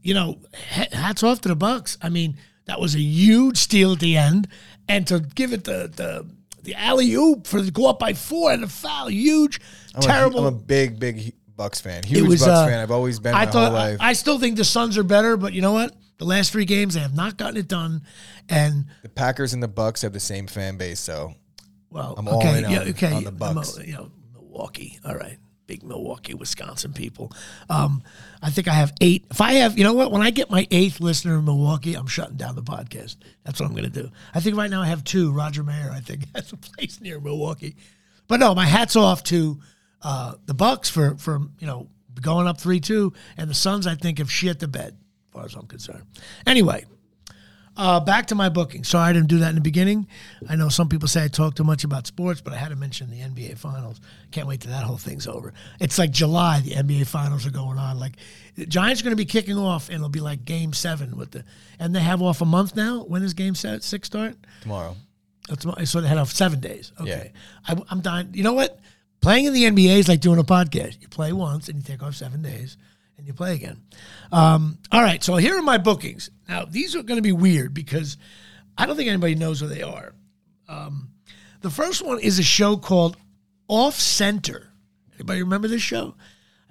[0.02, 1.96] you know, hats off to the Bucks.
[2.02, 4.48] I mean, that was a huge steal at the end,
[4.88, 6.26] and to give it the the
[6.62, 9.60] the alley oop for the go up by four and a foul, huge,
[9.94, 10.46] I'm terrible.
[10.46, 12.02] I'm a big, big Bucks fan.
[12.04, 12.80] Huge was, Bucks uh, fan.
[12.80, 13.98] I've always been I my thought whole life.
[14.00, 15.94] I, I still think the Suns are better, but you know what?
[16.18, 18.02] The last three games they have not gotten it done,
[18.48, 21.34] and the Packers and the Bucks have the same fan base, so
[21.90, 23.76] well, I'm all in yeah, on- okay, on the Bucks.
[23.76, 24.98] Mo- you know, Milwaukee.
[25.04, 27.32] All right, big Milwaukee, Wisconsin people.
[27.68, 28.02] Um,
[28.42, 29.26] I think I have eight.
[29.30, 30.12] If I have, you know what?
[30.12, 33.16] When I get my eighth listener in Milwaukee, I'm shutting down the podcast.
[33.44, 34.10] That's what I'm going to do.
[34.34, 35.32] I think right now I have two.
[35.32, 37.76] Roger Mayer, I think, has a place near Milwaukee.
[38.28, 39.60] But no, my hats off to
[40.02, 41.88] uh, the Bucks for for you know
[42.20, 43.86] going up three two, and the Suns.
[43.86, 46.04] I think have shit the bed, as far as I'm concerned.
[46.46, 46.84] Anyway,
[47.76, 48.84] uh, back to my booking.
[48.84, 50.06] Sorry I didn't do that in the beginning.
[50.48, 52.76] I know some people say I talk too much about sports, but I had to
[52.76, 54.00] mention the NBA Finals.
[54.30, 55.52] Can't wait till that whole thing's over.
[55.80, 56.60] It's like July.
[56.60, 57.98] The NBA Finals are going on.
[57.98, 58.16] Like
[58.56, 61.32] the Giants are going to be kicking off, and it'll be like Game Seven with
[61.32, 61.44] the.
[61.78, 63.02] And they have off a month now.
[63.04, 64.36] When does Game se- Six start?
[64.62, 64.96] tomorrow.
[65.48, 66.92] That's so they had off seven days.
[67.00, 67.32] Okay,
[67.68, 68.30] I, I'm dying.
[68.32, 68.80] You know what?
[69.20, 71.00] Playing in the NBA is like doing a podcast.
[71.00, 72.76] You play once and you take off seven days,
[73.16, 73.82] and you play again.
[74.32, 76.30] Um, all right, so here are my bookings.
[76.48, 78.16] Now these are going to be weird because
[78.76, 80.14] I don't think anybody knows where they are.
[80.68, 81.10] Um,
[81.60, 83.16] the first one is a show called
[83.68, 84.72] Off Center.
[85.14, 86.14] Anybody remember this show?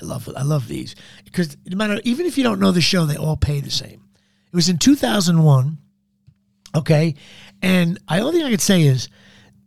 [0.01, 0.29] I love.
[0.35, 3.37] I love these because no matter even if you don't know the show, they all
[3.37, 4.03] pay the same.
[4.51, 5.77] It was in 2001
[6.75, 7.15] Okay.
[7.61, 9.07] And I only thing I could say is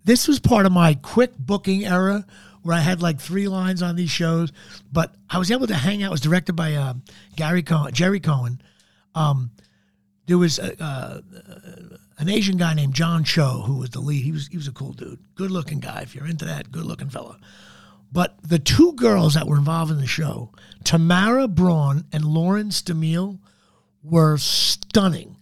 [0.05, 2.27] this was part of my quick booking era
[2.69, 4.53] where I had like three lines on these shows,
[4.93, 6.09] but I was able to hang out.
[6.09, 6.93] It was directed by uh,
[7.35, 8.61] Gary Cohen, Jerry Cohen.
[9.15, 9.53] Um,
[10.27, 11.23] there was a, uh,
[12.19, 14.23] an Asian guy named John Cho who was the lead.
[14.23, 16.03] He was he was a cool dude, good looking guy.
[16.03, 17.39] If you're into that, good looking fella.
[18.13, 20.53] But the two girls that were involved in the show,
[20.85, 23.39] Tamara Braun and Lauren Stamile,
[24.03, 25.38] were stunning.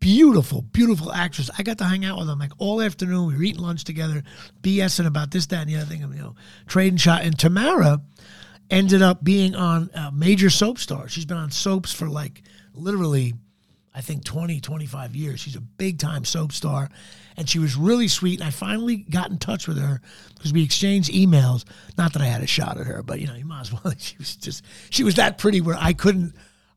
[0.00, 1.50] Beautiful, beautiful actress.
[1.58, 3.26] I got to hang out with them like all afternoon.
[3.26, 4.22] We were eating lunch together,
[4.62, 6.00] BSing about this, that, and the other thing.
[6.00, 6.34] You know,
[6.66, 7.22] trading shot.
[7.22, 8.00] And Tamara
[8.70, 11.08] ended up being on a major soap star.
[11.08, 12.42] She's been on soaps for like
[12.74, 13.34] literally
[13.96, 15.40] I think 20, 25 years.
[15.40, 16.90] She's a big time soap star.
[17.38, 18.40] And she was really sweet.
[18.40, 20.02] And I finally got in touch with her
[20.34, 21.64] because we exchanged emails.
[21.96, 23.94] Not that I had a shot at her, but you know, you might as well.
[23.98, 26.34] She was just, she was that pretty where I couldn't,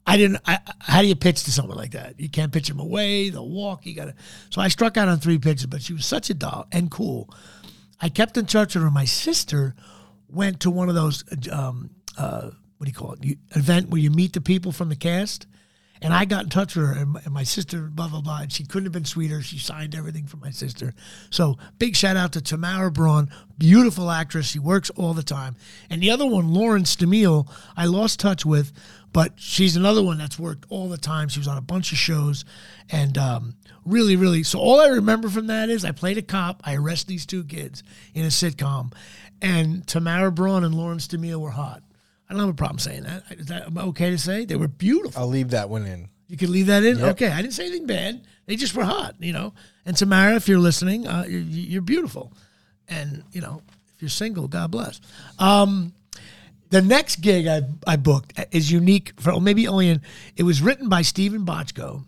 [0.09, 2.19] I didn't, I, how do you pitch to someone like that?
[2.19, 4.15] You can't pitch them away, they'll walk, you gotta.
[4.49, 7.29] So I struck out on three pitches, but she was such a doll and cool.
[8.01, 8.89] I kept in touch with her.
[8.89, 9.75] My sister
[10.27, 14.01] went to one of those, um, uh, what do you call it, you, event where
[14.01, 15.45] you meet the people from the cast
[16.01, 18.41] and I got in touch with her and my, and my sister, blah, blah, blah.
[18.41, 19.41] And she couldn't have been sweeter.
[19.41, 20.93] She signed everything for my sister.
[21.29, 24.47] So big shout out to Tamara Braun, beautiful actress.
[24.47, 25.55] She works all the time.
[25.89, 28.71] And the other one, Lauren Stamile, I lost touch with,
[29.11, 31.27] but she's another one that's worked all the time.
[31.27, 32.45] She was on a bunch of shows.
[32.89, 36.61] And um, really, really, so all I remember from that is I played a cop.
[36.63, 37.83] I arrest these two kids
[38.13, 38.93] in a sitcom.
[39.41, 41.83] And Tamara Braun and Lauren Stamile were hot.
[42.29, 43.23] I don't have a problem saying that.
[43.31, 44.45] Is that okay to say?
[44.45, 45.19] They were beautiful.
[45.19, 46.09] I'll leave that one in.
[46.27, 46.99] You could leave that in.
[46.99, 47.11] Yep.
[47.13, 48.21] Okay, I didn't say anything bad.
[48.45, 49.53] They just were hot, you know.
[49.85, 52.31] And Tamara, if you're listening, uh, you're, you're, beautiful,
[52.87, 53.63] and you know,
[53.95, 55.01] if you're single, God bless.
[55.39, 55.93] Um,
[56.69, 60.01] the next gig I I booked is unique for maybe only in.
[60.35, 62.03] It was written by Steven Bochco.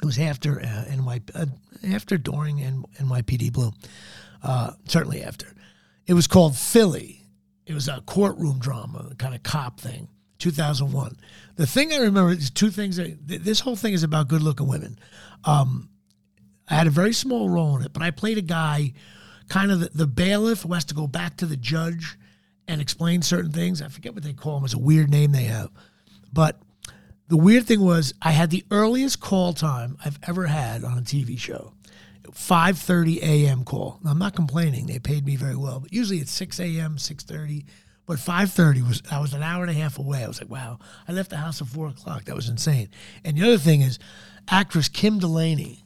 [0.00, 1.46] It was after uh, NY, uh,
[1.92, 2.58] after during
[3.00, 3.72] NYPD Blue,
[4.44, 5.48] uh, certainly after.
[6.06, 7.23] It was called Philly
[7.66, 10.08] it was a courtroom drama, kind of cop thing.
[10.38, 11.16] 2001.
[11.56, 12.96] The thing I remember is two things.
[12.96, 14.98] That, this whole thing is about good-looking women.
[15.44, 15.88] Um,
[16.68, 18.94] I had a very small role in it, but I played a guy,
[19.48, 22.18] kind of the, the bailiff who has to go back to the judge
[22.66, 23.82] and explain certain things.
[23.82, 24.64] I forget what they call him.
[24.64, 25.70] It's a weird name they have.
[26.32, 26.60] But
[27.28, 31.02] the weird thing was I had the earliest call time I've ever had on a
[31.02, 31.73] TV show.
[32.32, 33.64] 5:30 a.m.
[33.64, 34.00] call.
[34.04, 37.64] I'm not complaining; they paid me very well, but usually it's 6 a.m., 6:30.
[38.06, 40.24] But 5:30 was I was an hour and a half away.
[40.24, 40.78] I was like, wow!
[41.08, 42.24] I left the house at four o'clock.
[42.24, 42.88] That was insane.
[43.24, 43.98] And the other thing is,
[44.48, 45.84] actress Kim Delaney.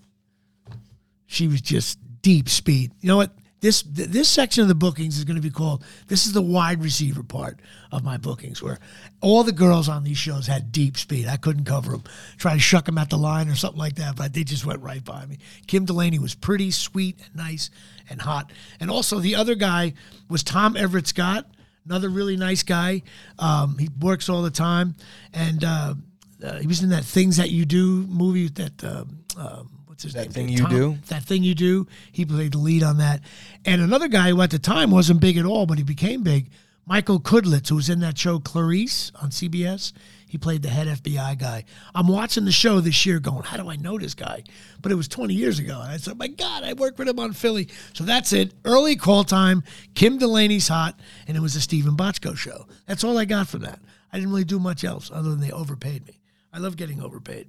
[1.27, 2.93] She was just deep speed.
[3.01, 3.33] You know what?
[3.61, 6.83] This this section of the bookings is going to be called this is the wide
[6.83, 7.59] receiver part
[7.91, 8.79] of my bookings where
[9.21, 11.27] all the girls on these shows had deep speed.
[11.27, 12.05] I couldn't cover them
[12.37, 14.81] try to shuck them at the line or something like that but they just went
[14.81, 15.39] right by me.
[15.67, 17.71] Kim delaney was pretty sweet and nice
[18.09, 18.53] and hot.
[18.81, 19.95] And also the other guy
[20.29, 21.47] was tom everett scott
[21.89, 23.03] another really nice guy.
[23.39, 24.95] Um, he works all the time.
[25.33, 25.95] And uh,
[26.43, 30.15] uh, he was in that things that you do movie that um, um what's his
[30.15, 30.31] that name?
[30.33, 30.99] thing you Tom, do.
[31.09, 31.87] That thing you do.
[32.13, 33.21] He played the lead on that.
[33.65, 36.51] And another guy who at the time wasn't big at all, but he became big.
[36.87, 39.93] Michael Cudlitz, who was in that show Clarice on CBS.
[40.27, 41.65] He played the head FBI guy.
[41.95, 44.45] I'm watching the show this year going, how do I know this guy?
[44.81, 45.81] But it was 20 years ago.
[45.83, 47.69] And I said, my God, I worked with him on Philly.
[47.95, 48.53] So that's it.
[48.65, 49.65] Early call time.
[49.95, 50.99] Kim Delaney's hot.
[51.27, 52.67] And it was a Steven Bochco show.
[52.87, 53.81] That's all I got from that.
[54.13, 56.21] I didn't really do much else other than they overpaid me.
[56.53, 57.49] I love getting overpaid.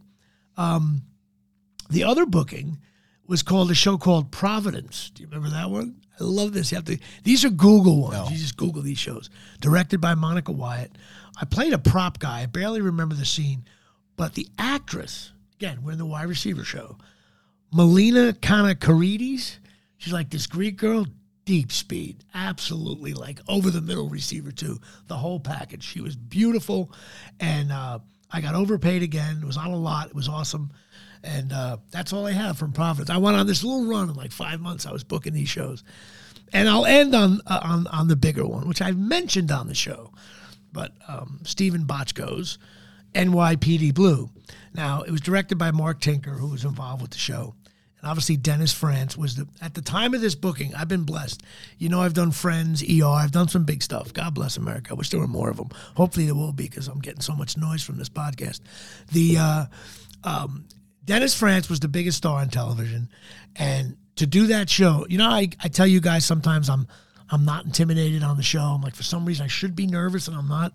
[0.58, 1.04] Um,
[1.90, 2.80] the other booking
[3.28, 5.12] was called a show called Providence.
[5.12, 5.96] Do you remember that one?
[6.20, 6.72] I love this.
[6.72, 6.98] You have to.
[7.24, 8.14] These are Google ones.
[8.14, 8.28] No.
[8.30, 9.30] You just Google these shows.
[9.62, 10.92] Directed by Monica Wyatt.
[11.40, 12.42] I played a prop guy.
[12.42, 13.64] I barely remember the scene,
[14.18, 16.98] but the actress again, we're in the wide receiver show.
[17.74, 19.58] Melina Kanakaredes.
[19.98, 21.06] She's like this Greek girl,
[21.44, 24.80] deep speed, absolutely like over the middle receiver too.
[25.08, 25.84] The whole package.
[25.84, 26.94] She was beautiful,
[27.42, 28.00] and uh,
[28.32, 29.40] I got overpaid again.
[29.42, 30.08] It was on a lot.
[30.08, 30.72] It was awesome.
[31.24, 33.10] And uh, that's all I have from Providence.
[33.10, 34.86] I went on this little run in like five months.
[34.86, 35.84] I was booking these shows,
[36.54, 39.76] and I'll end on uh, on on the bigger one, which I've mentioned on the
[39.76, 40.14] show.
[40.72, 42.58] But um, Steven Bochco's
[43.14, 44.30] NYPD Blue.
[44.74, 47.56] Now it was directed by Mark Tinker, who was involved with the show.
[48.02, 50.74] And obviously, Dennis Franz was the at the time of this booking.
[50.74, 51.44] I've been blessed.
[51.78, 53.04] You know, I've done Friends, ER.
[53.06, 54.14] I've done some big stuff.
[54.14, 54.92] God bless America.
[54.92, 55.70] I wish there were more of them.
[55.96, 58.62] Hopefully, there will be because I'm getting so much noise from this podcast.
[59.12, 59.66] The uh,
[60.24, 60.66] um,
[61.10, 63.10] Dennis Franz was the biggest star on television,
[63.56, 66.88] and to do that show, you know, I, I tell you guys sometimes I'm
[67.32, 68.62] I'm not intimidated on the show.
[68.62, 70.72] I'm like for some reason I should be nervous and I'm not.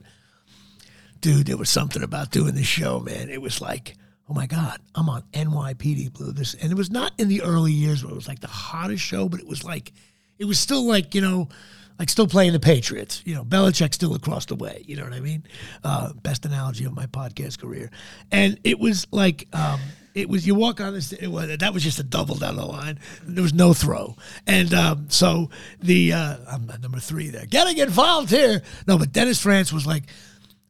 [1.21, 3.31] Dude, there was something about doing this show, man.
[3.31, 3.97] It was like
[4.29, 6.33] oh my God, I'm on NYPD Blue.
[6.33, 9.05] This and it was not in the early years where it was like the hottest
[9.05, 9.93] show, but it was like
[10.41, 11.49] it was still like, you know,
[11.97, 13.23] like still playing the Patriots.
[13.25, 14.83] You know, Belichick still across the way.
[14.85, 15.45] You know what I mean?
[15.85, 17.93] Uh, best analogy of my podcast career.
[18.33, 19.79] And it was like um,
[20.15, 21.13] it was you walk on this.
[21.13, 22.99] It was, that was just a double down the line.
[23.25, 25.51] There was no throw, and um, so
[25.81, 27.47] the uh, I'm number three there.
[27.47, 28.63] Getting involved here.
[28.87, 30.05] No, but Dennis Franz was like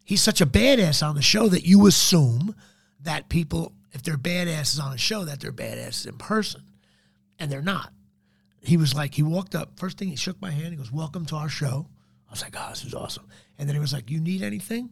[0.04, 2.54] he's such a badass on the show that you assume
[3.02, 6.62] that people, if they're badasses on a show, that they're badasses in person,
[7.38, 7.92] and they're not
[8.64, 9.78] he was like, he walked up.
[9.78, 10.70] First thing, he shook my hand.
[10.70, 11.86] He goes, "Welcome to our show."
[12.28, 13.28] I was like, "Oh, this is awesome."
[13.58, 14.90] And then he was like, "You need anything?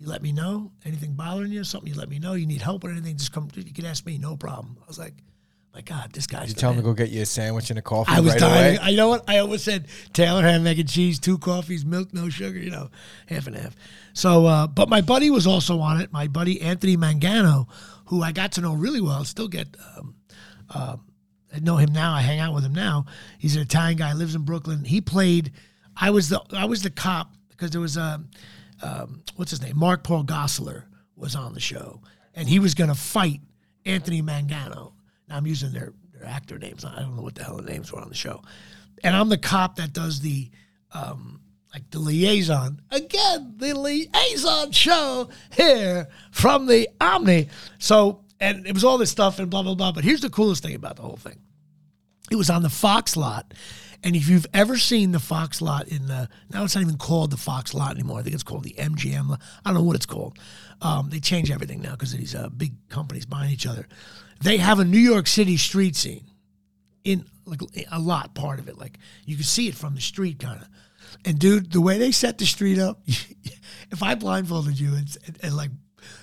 [0.00, 0.72] You let me know.
[0.86, 1.62] Anything bothering you?
[1.62, 2.32] Something you let me know.
[2.32, 3.16] You need help or anything?
[3.18, 3.48] Just come.
[3.54, 4.16] You can ask me.
[4.16, 5.12] No problem." I was like,
[5.74, 7.78] "My God, this guy's." You the tell him to go get you a sandwich and
[7.78, 8.76] a coffee I was right dying.
[8.76, 8.78] away.
[8.78, 9.88] I you know what I always said.
[10.14, 12.58] Taylor ham, egg and cheese, two coffees, milk, no sugar.
[12.58, 12.90] You know,
[13.26, 13.76] half and half.
[14.14, 16.10] So, uh, but my buddy was also on it.
[16.10, 17.66] My buddy Anthony Mangano,
[18.06, 19.68] who I got to know really well, still get.
[19.96, 20.14] Um,
[20.70, 20.96] uh,
[21.54, 22.14] I know him now.
[22.14, 23.04] I hang out with him now.
[23.38, 24.14] He's an Italian guy.
[24.14, 24.84] Lives in Brooklyn.
[24.84, 25.52] He played.
[25.94, 28.24] I was the I was the cop because there was a
[28.82, 29.78] um, what's his name?
[29.78, 30.84] Mark Paul Gosselaar
[31.16, 32.00] was on the show,
[32.34, 33.40] and he was going to fight
[33.84, 34.92] Anthony Mangano.
[35.28, 36.84] Now I'm using their their actor names.
[36.84, 38.42] I don't know what the hell the names were on the show,
[39.02, 40.50] and I'm the cop that does the
[40.92, 41.40] um,
[41.72, 43.54] like the liaison again.
[43.56, 47.48] The liaison show here from the Omni.
[47.78, 49.92] So and it was all this stuff and blah blah blah.
[49.92, 51.38] But here's the coolest thing about the whole thing.
[52.30, 53.52] It was on the Fox lot.
[54.02, 57.30] And if you've ever seen the Fox lot in the now it's not even called
[57.30, 58.20] the Fox lot anymore.
[58.20, 59.38] I think it's called the MGM.
[59.64, 60.38] I don't know what it's called.
[60.80, 63.86] Um, they change everything now because these uh, big companies buying each other.
[64.42, 66.24] They have a New York City street scene
[67.04, 67.60] in like
[67.90, 68.78] a lot part of it.
[68.78, 70.68] Like you can see it from the street kind of.
[71.24, 75.38] And dude, the way they set the street up, if I blindfolded you and, and,
[75.42, 75.70] and like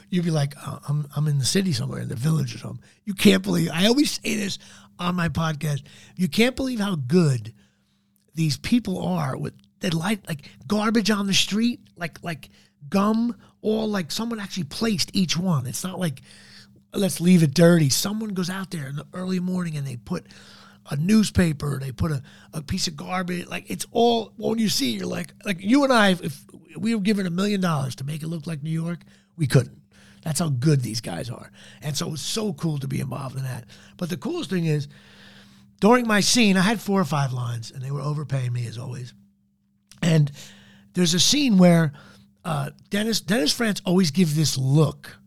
[0.09, 2.83] you'd be like, oh, I'm I'm in the city somewhere in the village or something.
[3.05, 3.69] You can't believe.
[3.71, 4.57] I always say this
[4.97, 5.83] on my podcast.
[6.15, 7.53] You can't believe how good
[8.37, 12.49] these people are with that light like garbage on the street, like like
[12.87, 15.65] gum, all like someone actually placed each one.
[15.65, 16.21] It's not like
[16.93, 17.89] let's leave it dirty.
[17.89, 20.25] Someone goes out there in the early morning and they put
[20.89, 22.21] a newspaper, they put a,
[22.53, 23.47] a piece of garbage.
[23.47, 26.45] Like it's all when you see, you're like like you and I, if
[26.77, 28.99] we were given a million dollars to make it look like New York,
[29.35, 29.81] we couldn't.
[30.23, 31.51] That's how good these guys are.
[31.81, 33.65] And so it was so cool to be involved in that.
[33.97, 34.87] But the coolest thing is
[35.79, 38.77] during my scene, I had four or five lines, and they were overpaying me as
[38.77, 39.13] always.
[40.01, 40.31] And
[40.93, 41.93] there's a scene where
[42.45, 45.17] uh, Dennis Dennis Franz always gives this look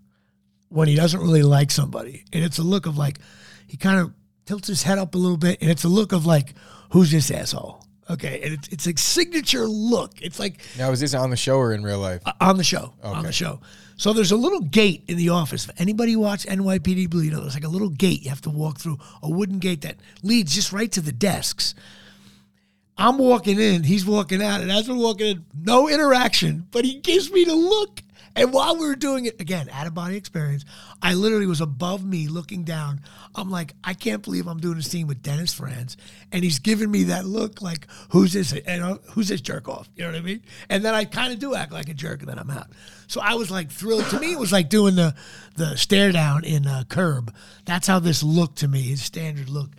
[0.68, 3.18] when he doesn't really like somebody, and it's a look of like
[3.66, 4.12] he kind of
[4.46, 6.54] tilts his head up a little bit, and it's a look of like,
[6.92, 10.20] "Who's this asshole?" Okay, and it's it's a signature look.
[10.22, 12.22] It's like Now, is this on the show or in real life?
[12.26, 12.94] uh, on the show.
[13.02, 13.60] On the show.
[14.00, 15.68] So there's a little gate in the office.
[15.68, 18.48] If anybody watch NYPD Blue, you know, there's like a little gate you have to
[18.48, 21.74] walk through, a wooden gate that leads just right to the desks.
[22.96, 26.94] I'm walking in, he's walking out, and as we're walking in, no interaction, but he
[27.00, 28.00] gives me the look.
[28.36, 30.64] And while we were doing it, again, out of body experience,
[31.02, 33.00] I literally was above me looking down.
[33.34, 35.96] I'm like, I can't believe I'm doing a scene with Dennis Franz.
[36.30, 38.52] And he's giving me that look like, who's this?
[38.52, 39.88] And uh, who's this jerk off?
[39.96, 40.42] You know what I mean?
[40.68, 42.68] And then I kind of do act like a jerk, and then I'm out.
[43.06, 44.06] So I was like thrilled.
[44.10, 45.14] To me, it was like doing the
[45.56, 47.34] the stare down in uh, Curb.
[47.64, 49.70] That's how this looked to me, his standard look.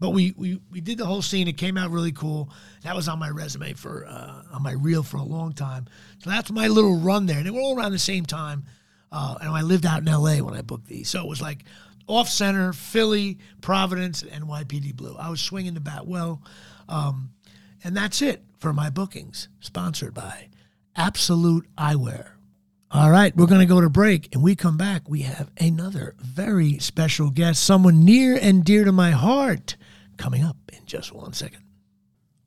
[0.00, 1.48] But we, we we did the whole scene.
[1.48, 2.50] It came out really cool.
[2.82, 5.86] That was on my resume for uh, on my reel for a long time.
[6.18, 7.38] So that's my little run there.
[7.38, 8.64] And they were all around the same time.
[9.10, 10.42] Uh, and I lived out in L.A.
[10.42, 11.64] when I booked these, so it was like
[12.06, 15.16] off center, Philly, Providence, and NYPD Blue.
[15.18, 16.42] I was swinging the bat well,
[16.88, 17.30] um,
[17.84, 19.48] and that's it for my bookings.
[19.60, 20.48] Sponsored by
[20.94, 22.32] Absolute Eyewear.
[22.90, 24.34] All right, we're going to go to break.
[24.34, 28.92] And we come back, we have another very special guest, someone near and dear to
[28.92, 29.76] my heart,
[30.16, 31.62] coming up in just one second.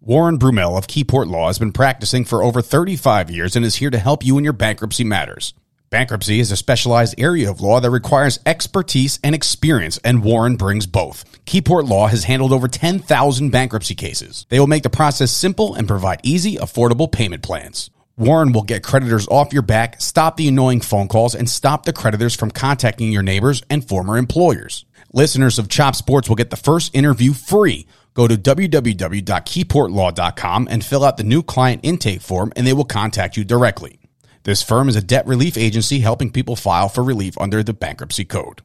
[0.04, 3.92] Warren Brumell of Keyport Law has been practicing for over 35 years and is here
[3.92, 5.54] to help you in your bankruptcy matters.
[5.92, 10.88] Bankruptcy is a specialized area of law that requires expertise and experience, and Warren brings
[10.88, 11.24] both.
[11.46, 14.48] Keyport Law has handled over 10,000 bankruptcy cases.
[14.50, 17.92] They will make the process simple and provide easy, affordable payment plans.
[18.18, 21.94] Warren will get creditors off your back, stop the annoying phone calls, and stop the
[21.94, 24.84] creditors from contacting your neighbors and former employers.
[25.14, 27.86] Listeners of Chop Sports will get the first interview free.
[28.14, 33.38] Go to www.keyportlaw.com and fill out the new client intake form, and they will contact
[33.38, 34.00] you directly.
[34.44, 38.26] This firm is a debt relief agency helping people file for relief under the bankruptcy
[38.26, 38.62] code.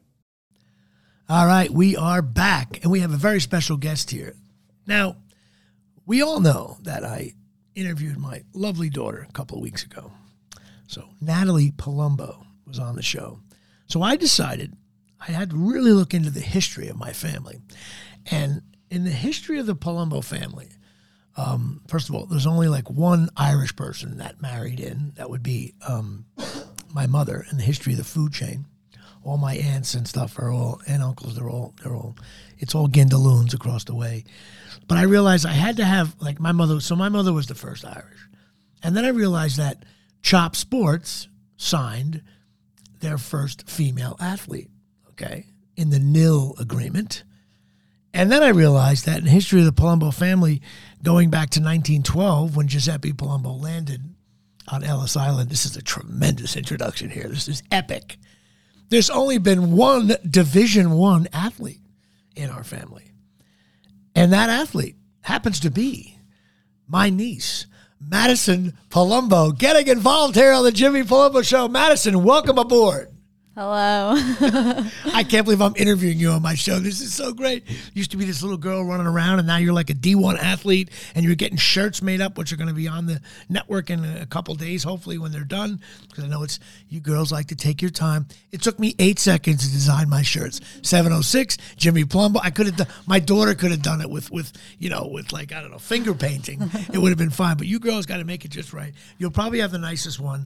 [1.29, 4.35] All right, we are back, and we have a very special guest here.
[4.85, 5.17] Now,
[6.05, 7.33] we all know that I
[7.75, 10.11] interviewed my lovely daughter a couple of weeks ago.
[10.87, 13.39] So, Natalie Palumbo was on the show.
[13.87, 14.73] So, I decided
[15.19, 17.59] I had to really look into the history of my family.
[18.31, 20.69] And in the history of the Palumbo family,
[21.35, 25.13] um, first of all, there's only like one Irish person that married in.
[25.15, 26.25] That would be um,
[26.93, 28.65] my mother in the history of the food chain.
[29.23, 31.35] All my aunts and stuff are all and uncles.
[31.35, 32.15] They're all they're all.
[32.57, 34.23] It's all Gindaloons across the way.
[34.87, 36.79] But I realized I had to have like my mother.
[36.79, 38.19] So my mother was the first Irish,
[38.81, 39.83] and then I realized that
[40.21, 41.27] Chop Sports
[41.57, 42.23] signed
[43.01, 44.71] their first female athlete.
[45.09, 47.23] Okay, in the NIL agreement.
[48.17, 50.59] And then I realized that in the history of the Palumbo family,
[51.03, 54.15] going back to 1912, when Giuseppe Palumbo landed
[54.69, 57.27] on Ellis Island, this is a tremendous introduction here.
[57.27, 58.17] This is epic.
[58.89, 61.83] There's only been one Division One athlete
[62.35, 63.11] in our family,
[64.15, 66.17] and that athlete happens to be
[66.87, 67.67] my niece,
[68.01, 71.67] Madison Palumbo, getting involved here on the Jimmy Palumbo Show.
[71.67, 73.15] Madison, welcome aboard.
[73.57, 74.13] Hello.
[75.15, 76.77] I can't believe I'm interviewing you on my show.
[76.77, 77.63] This is so great.
[77.95, 80.91] Used to be this little girl running around, and now you're like a D1 athlete,
[81.15, 84.05] and you're getting shirts made up, which are going to be on the network in
[84.05, 85.81] a couple days, hopefully when they're done.
[86.07, 88.27] Because I know it's you girls like to take your time.
[88.51, 90.61] It took me eight seconds to design my shirts.
[90.83, 92.39] 706 Jimmy Palumbo.
[92.43, 92.87] I could have done.
[93.07, 95.79] My daughter could have done it with with you know with like I don't know
[95.79, 96.61] finger painting.
[96.93, 97.57] it would have been fine.
[97.57, 98.93] But you girls got to make it just right.
[99.17, 100.45] You'll probably have the nicest one.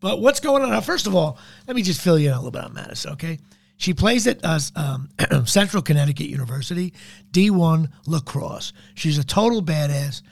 [0.00, 0.80] But what's going on now?
[0.80, 3.38] First of all, let me just fill you in a little bit on Madison, okay?
[3.78, 5.08] She plays at uh, um,
[5.46, 6.94] Central Connecticut University,
[7.32, 8.72] D1 lacrosse.
[8.94, 10.22] She's a total badass.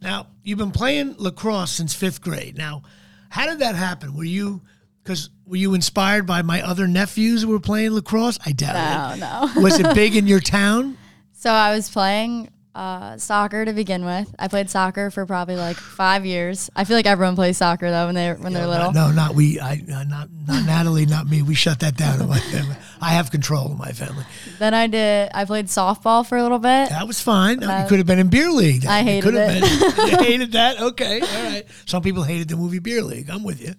[0.00, 2.56] Now, you've been playing lacrosse since fifth grade.
[2.56, 2.82] Now,
[3.28, 4.16] how did that happen?
[4.16, 4.62] Were you,
[5.02, 8.38] because were you inspired by my other nephews who were playing lacrosse?
[8.44, 9.54] I doubt no, it.
[9.56, 9.62] no.
[9.62, 10.96] Was it big in your town?
[11.32, 14.34] so I was playing uh, soccer to begin with.
[14.38, 16.70] I played soccer for probably like five years.
[16.74, 18.92] I feel like everyone plays soccer though when they when they're little.
[18.92, 19.60] No, not we.
[19.60, 21.42] I uh, not not Natalie, not me.
[21.42, 22.76] We shut that down in my family.
[23.00, 24.24] I have control of my family.
[24.58, 25.30] Then I did.
[25.34, 26.88] I played softball for a little bit.
[26.88, 27.60] That was fine.
[27.60, 28.86] you could have been in beer league.
[28.86, 29.60] I hated it.
[29.62, 30.08] Been.
[30.14, 30.80] You hated that.
[30.80, 31.64] Okay, all right.
[31.86, 33.30] Some people hated the movie Beer League.
[33.30, 33.74] I'm with you.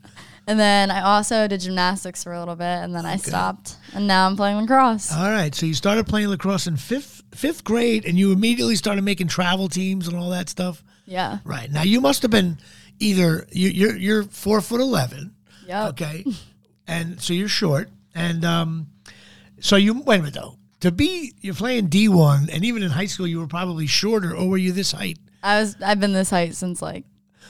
[0.48, 3.78] And then I also did gymnastics for a little bit, and then I stopped.
[3.94, 5.12] And now I'm playing lacrosse.
[5.12, 5.54] All right.
[5.56, 9.68] So you started playing lacrosse in fifth fifth grade, and you immediately started making travel
[9.68, 10.84] teams and all that stuff.
[11.06, 11.40] yeah.
[11.44, 12.60] Right now, you must have been
[13.00, 15.34] either you, you're you're four foot eleven.
[15.68, 15.90] Yep.
[15.90, 16.26] Okay,
[16.88, 18.88] and so you're short, and um,
[19.60, 20.58] so you wait a minute though.
[20.82, 24.36] To be you're playing D one, and even in high school, you were probably shorter,
[24.36, 25.18] or were you this height?
[25.42, 25.76] I was.
[25.84, 27.06] I've been this height since like.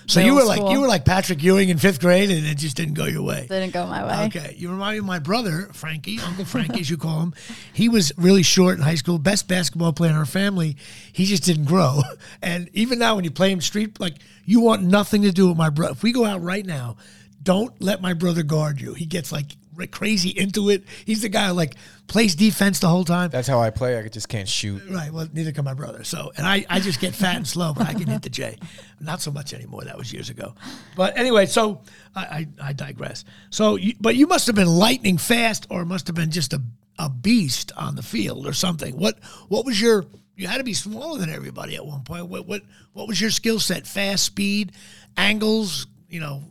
[0.08, 2.78] So you were like you were like Patrick Ewing in fifth grade, and it just
[2.78, 3.48] didn't go your way.
[3.50, 4.26] Didn't go my way.
[4.28, 7.34] Okay, you remind me of my brother Frankie, Uncle Frankie, as you call him.
[7.74, 10.78] He was really short in high school, best basketball player in our family.
[11.12, 12.02] He just didn't grow,
[12.42, 15.58] and even now when you play him street, like you want nothing to do with
[15.58, 15.94] my brother.
[15.94, 16.98] If we go out right now,
[17.42, 18.94] don't let my brother guard you.
[18.94, 19.56] He gets like
[19.92, 20.84] crazy into it.
[21.06, 21.76] He's the guy who like
[22.08, 23.30] plays defense the whole time.
[23.30, 23.98] That's how I play.
[23.98, 24.82] I just can't shoot.
[24.90, 25.12] Right.
[25.12, 26.04] Well, neither can my brother.
[26.04, 28.58] So, and I, I just get fat and slow, but I can hit the J.
[29.00, 29.84] Not so much anymore.
[29.84, 30.56] That was years ago.
[30.96, 31.82] But anyway, so
[32.16, 33.26] I, I, I digress.
[33.50, 36.62] So, you, but you must have been lightning fast, or must have been just a,
[36.98, 38.98] a beast on the field or something.
[38.98, 39.20] What
[39.50, 40.06] what was your?
[40.38, 42.28] You had to be smaller than everybody at one point.
[42.28, 42.62] What what
[42.94, 43.88] what was your skill set?
[43.88, 44.74] Fast, speed,
[45.18, 45.88] angles.
[46.08, 46.44] You know,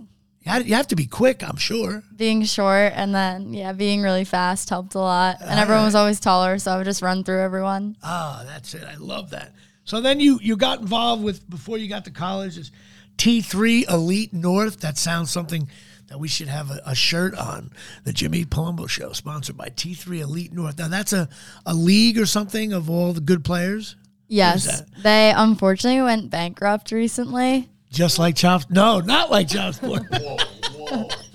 [0.45, 1.43] you, have to be quick.
[1.43, 2.03] I'm sure.
[2.15, 5.39] Being short and then yeah, being really fast helped a lot.
[5.41, 7.97] And everyone was always taller, so I would just run through everyone.
[8.03, 8.85] Ah, that's it.
[8.85, 9.53] I love that.
[9.85, 12.71] So then you you got involved with before you got to college is
[13.17, 14.81] T3 Elite North.
[14.81, 15.69] That sounds something
[16.09, 17.71] that we should have a, a shirt on.
[18.05, 20.79] The Jimmy Palumbo Show, sponsored by T3 Elite North.
[20.79, 21.29] Now that's a,
[21.65, 23.97] a league or something of all the good players,
[24.29, 27.69] Yes, they unfortunately went bankrupt recently.
[27.95, 28.63] Just like Chop.
[28.71, 30.03] No, not like Chop Sport.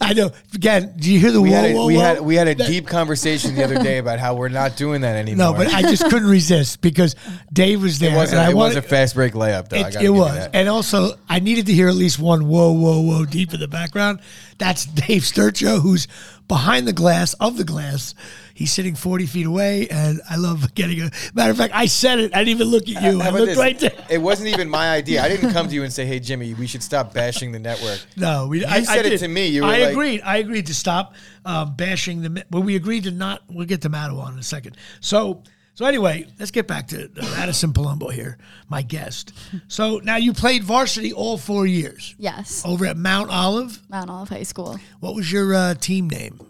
[0.00, 0.30] I know.
[0.54, 2.00] Again, do you hear the We whoa, had a, whoa, we whoa?
[2.00, 5.16] had we had a deep conversation the other day about how we're not doing that
[5.16, 5.52] anymore.
[5.52, 7.14] No, but I just couldn't resist because
[7.52, 8.12] Dave was there.
[8.14, 8.38] it wasn't.
[8.40, 9.76] and I It was a fast break layup, though.
[9.76, 10.34] I It, gotta it was.
[10.34, 10.50] that.
[10.54, 13.68] And also, I needed to hear at least one whoa, whoa, whoa deep in the
[13.68, 14.20] background.
[14.58, 16.08] That's Dave Sturcho, who's
[16.46, 18.14] behind the glass of the glass.
[18.58, 21.10] He's sitting 40 feet away, and I love getting a.
[21.32, 22.34] Matter of fact, I said it.
[22.34, 23.20] I didn't even look at you.
[23.20, 23.56] How I looked this?
[23.56, 23.92] right there.
[24.10, 25.22] It wasn't even my idea.
[25.22, 28.00] I didn't come to you and say, "Hey, Jimmy, we should stop bashing the network."
[28.16, 28.64] No, we.
[28.64, 29.20] I, I said it did.
[29.20, 29.46] to me.
[29.46, 30.22] You were I like- agreed.
[30.22, 32.44] I agreed to stop um, bashing the.
[32.50, 33.44] But we agreed to not.
[33.48, 34.76] We'll get to Matawan in a second.
[34.98, 35.44] So.
[35.74, 38.38] So anyway, let's get back to uh, Madison Palumbo here,
[38.68, 39.32] my guest.
[39.68, 43.80] So now you played varsity all four years Yes, over at Mount Olive.
[43.88, 46.40] Mount Olive High School, What was your uh, team name?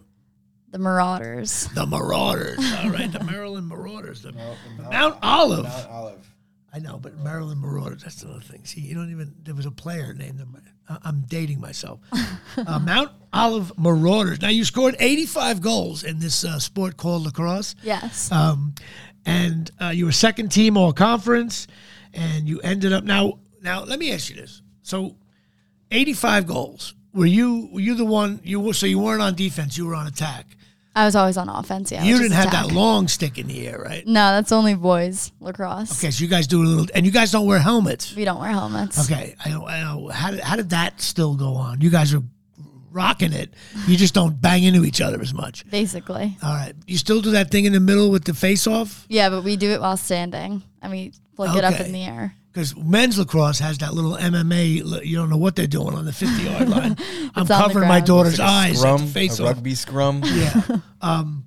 [0.71, 1.69] The Marauders.
[1.75, 2.59] The Marauders.
[2.85, 4.23] All right, the Maryland Marauders.
[4.23, 4.33] The
[4.91, 5.64] Mount Olive.
[5.64, 6.35] Mount Olive.
[6.73, 8.64] I know, but Maryland Marauders, that's another thing.
[8.64, 10.55] See, you don't even, there was a player named them.
[10.89, 12.01] I- I'm dating myself.
[12.59, 14.43] uh, Mount Olive Marauders.
[14.43, 17.75] Now, you scored 85 goals in this uh, sport called lacrosse.
[17.83, 18.31] Yes.
[18.31, 18.75] Um,
[19.25, 21.66] and uh, you were second team all conference,
[22.14, 23.39] and you ended up now.
[23.62, 25.16] Now, let me ask you this: so,
[25.91, 26.95] eighty-five goals.
[27.12, 29.77] Were you were you the one you were so you weren't on defense?
[29.77, 30.47] You were on attack.
[30.99, 31.92] I was always on offense.
[31.92, 32.03] Yeah.
[32.03, 34.05] you didn't have that long stick in the air, right?
[34.05, 35.92] No, that's only boys lacrosse.
[35.92, 38.16] Okay, so you guys do a little, and you guys don't wear helmets.
[38.16, 39.09] We don't wear helmets.
[39.09, 39.64] Okay, I know.
[39.64, 40.09] I know.
[40.09, 41.80] How did how did that still go on?
[41.82, 42.22] You guys are
[42.90, 43.55] rocking it.
[43.86, 45.70] You just don't bang into each other as much.
[45.70, 46.36] Basically.
[46.42, 49.07] All right, you still do that thing in the middle with the face off.
[49.09, 52.34] Yeah, but we do it while standing and we flick it up in the air.
[52.59, 55.07] Because men's lacrosse has that little MMA.
[55.07, 56.97] You don't know what they're doing on the fifty yard line.
[57.37, 58.07] I'm covering my ground.
[58.07, 58.79] daughter's A eyes.
[58.79, 59.49] scrum, the face a off.
[59.51, 60.23] rugby scrum.
[60.25, 60.63] Yeah.
[61.01, 61.45] um,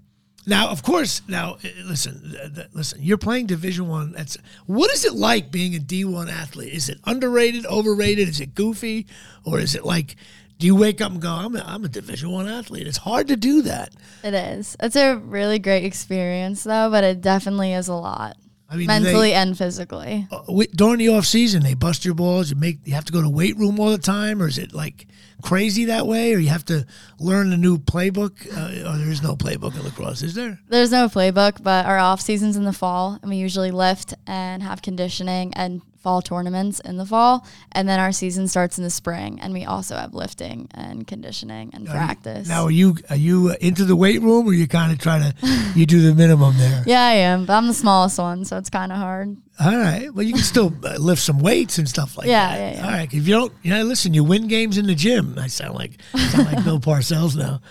[0.47, 2.99] now, of course, now uh, listen, th- th- listen.
[3.03, 4.13] You're playing Division One.
[4.13, 4.37] That's
[4.67, 6.73] what is it like being a D one athlete?
[6.73, 8.29] Is it underrated, overrated?
[8.29, 9.05] Is it goofy,
[9.43, 10.15] or is it like?
[10.59, 12.87] Do you wake up and go, "I'm a, I'm a Division One athlete"?
[12.87, 13.93] It's hard to do that.
[14.23, 14.77] It is.
[14.79, 18.37] It's a really great experience though, but it definitely is a lot.
[18.71, 20.27] I mean, do they- mentally and physically.
[20.31, 22.49] uh, wi- during the off season, they bust your balls.
[22.49, 24.73] You make you have to go to weight room all the time, or is it
[24.73, 25.07] like
[25.41, 26.85] crazy that way, or you have to
[27.19, 28.33] learn a new playbook?
[28.55, 30.59] Uh, or there is no playbook in lacrosse, is there?
[30.69, 34.63] There's no playbook, but our off season's in the fall, and we usually lift and
[34.63, 38.89] have conditioning and fall tournaments in the fall, and then our season starts in the
[38.89, 42.47] spring, and we also have lifting and conditioning and practice.
[42.47, 45.19] Now, are you are you uh, into the weight room, or you kind of try
[45.19, 45.35] to
[45.75, 46.83] you do the minimum there?
[46.87, 49.37] yeah, I am, but I'm the smallest one, so it's kind of hard.
[49.59, 50.11] All right.
[50.13, 52.59] Well, you can still uh, lift some weights and stuff like Yeah, that.
[52.59, 52.85] yeah, yeah.
[52.85, 53.13] All right.
[53.13, 55.37] If you don't, you know, listen, you win games in the gym.
[55.37, 57.61] I sound like sound like Bill Parcells now.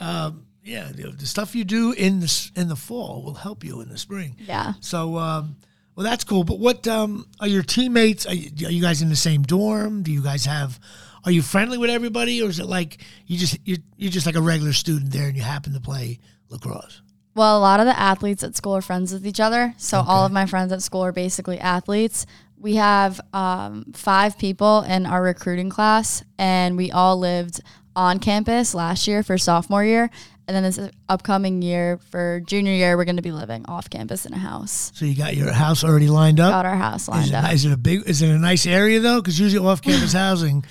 [0.00, 3.80] Um, yeah, the, the stuff you do in the in the fall will help you
[3.80, 4.36] in the spring.
[4.38, 4.74] Yeah.
[4.80, 5.56] So, um,
[5.98, 6.44] well, that's cool.
[6.44, 8.24] But what um, are your teammates?
[8.24, 10.04] Are you, are you guys in the same dorm?
[10.04, 10.78] Do you guys have?
[11.24, 14.36] Are you friendly with everybody, or is it like you just you're, you're just like
[14.36, 16.20] a regular student there and you happen to play
[16.50, 17.02] lacrosse?
[17.34, 19.74] Well, a lot of the athletes at school are friends with each other.
[19.76, 22.26] So all of my friends at school are basically athletes.
[22.56, 27.60] We have um, five people in our recruiting class, and we all lived
[27.96, 30.10] on campus last year for sophomore year.
[30.48, 30.80] And then this
[31.10, 34.90] upcoming year for junior year, we're going to be living off campus in a house.
[34.94, 36.52] So you got your house already lined up.
[36.52, 37.52] Got our house Is lined it, up.
[37.52, 38.08] is it a big?
[38.08, 39.20] Is it a nice area though?
[39.20, 40.64] Because usually off-campus housing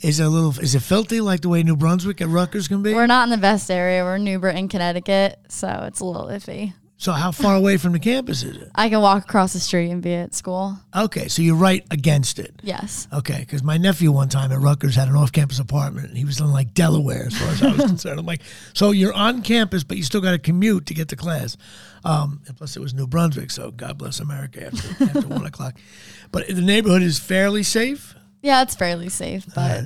[0.00, 0.58] is it a little.
[0.58, 2.94] Is it filthy like the way New Brunswick and Rutgers can be?
[2.94, 4.02] We're not in the best area.
[4.04, 6.72] We're in New Britain, Connecticut, so it's a little iffy.
[7.00, 8.70] So how far away from the campus is it?
[8.74, 10.76] I can walk across the street and be at school.
[10.94, 12.60] Okay, so you're right against it.
[12.62, 13.08] Yes.
[13.10, 16.38] Okay, because my nephew one time at Rutgers had an off-campus apartment, and he was
[16.40, 18.20] in like Delaware, as far as I was concerned.
[18.20, 18.42] I'm like,
[18.74, 21.56] so you're on campus, but you still got to commute to get to class.
[22.04, 25.78] Um, and plus, it was New Brunswick, so God bless America after, after one o'clock.
[26.30, 28.14] But the neighborhood is fairly safe.
[28.42, 29.84] Yeah, it's fairly safe, but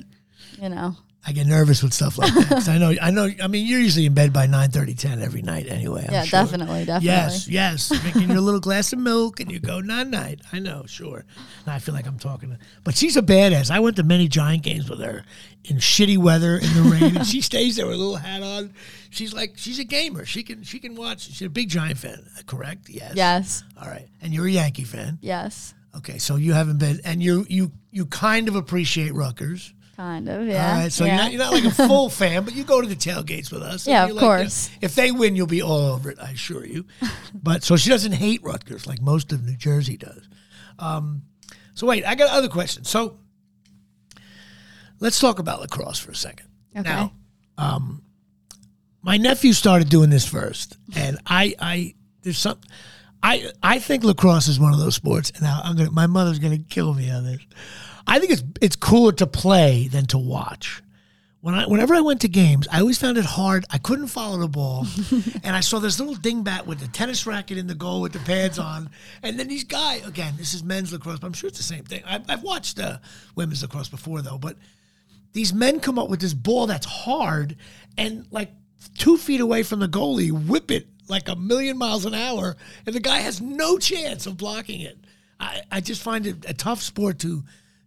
[0.61, 0.97] you know,
[1.27, 3.31] I get nervous with stuff like that 'cause I know, I know.
[3.43, 6.05] I mean, you're usually in bed by 9, 10 every night anyway.
[6.07, 6.43] I'm yeah, sure.
[6.43, 7.07] definitely, definitely.
[7.07, 7.89] Yes, yes.
[7.89, 10.41] Drinking your little glass of milk and you go night night.
[10.53, 11.25] I know, sure.
[11.67, 13.71] Now I feel like I'm talking to, but she's a badass.
[13.71, 15.25] I went to many Giant games with her
[15.65, 18.75] in shitty weather in the rain, and she stays there with a little hat on.
[19.09, 20.27] She's like, she's a gamer.
[20.27, 21.23] She can, she can watch.
[21.23, 22.91] She's a big Giant fan, correct?
[22.91, 23.13] Yes.
[23.17, 23.65] Yes.
[23.81, 25.19] All right, and you're a Yankee fan.
[25.23, 25.73] Yes.
[25.97, 29.73] Okay, so you haven't been, and you, you, you kind of appreciate Rutgers.
[29.97, 30.73] Kind of, yeah.
[30.73, 31.13] All right, so yeah.
[31.13, 33.63] you're, not, you're not like a full fan, but you go to the tailgates with
[33.63, 33.87] us.
[33.87, 34.71] Yeah, of like, course.
[34.81, 36.19] if they win, you'll be all over it.
[36.21, 36.85] I assure you.
[37.35, 40.29] but so she doesn't hate Rutgers like most of New Jersey does.
[40.81, 41.23] Um,
[41.75, 42.89] so wait, I got other questions.
[42.89, 43.19] So
[44.99, 46.49] let's talk about lacrosse for a second.
[46.77, 46.89] Okay.
[46.89, 47.13] Now,
[47.57, 48.03] um,
[49.03, 52.59] my nephew started doing this first, and I, I there's some.
[53.23, 55.91] I, I think lacrosse is one of those sports, and now I'm gonna.
[55.91, 57.41] My mother's gonna kill me on this.
[58.07, 60.83] I think it's it's cooler to play than to watch.
[61.41, 63.67] When I whenever I went to games, I always found it hard.
[63.71, 64.87] I couldn't follow the ball,
[65.43, 68.19] and I saw this little dingbat with the tennis racket in the goal with the
[68.21, 68.89] pads on,
[69.23, 70.35] and then these guy again.
[70.39, 72.03] This is men's lacrosse, but I'm sure it's the same thing.
[72.07, 72.99] I've, I've watched uh,
[73.37, 74.57] women's lacrosse before though, but
[75.33, 77.57] these men come up with this ball that's hard
[77.99, 78.51] and like
[78.97, 82.95] two feet away from the goalie, whip it like a million miles an hour, and
[82.95, 84.97] the guy has no chance of blocking it.
[85.39, 87.43] I, I just find it a tough sport to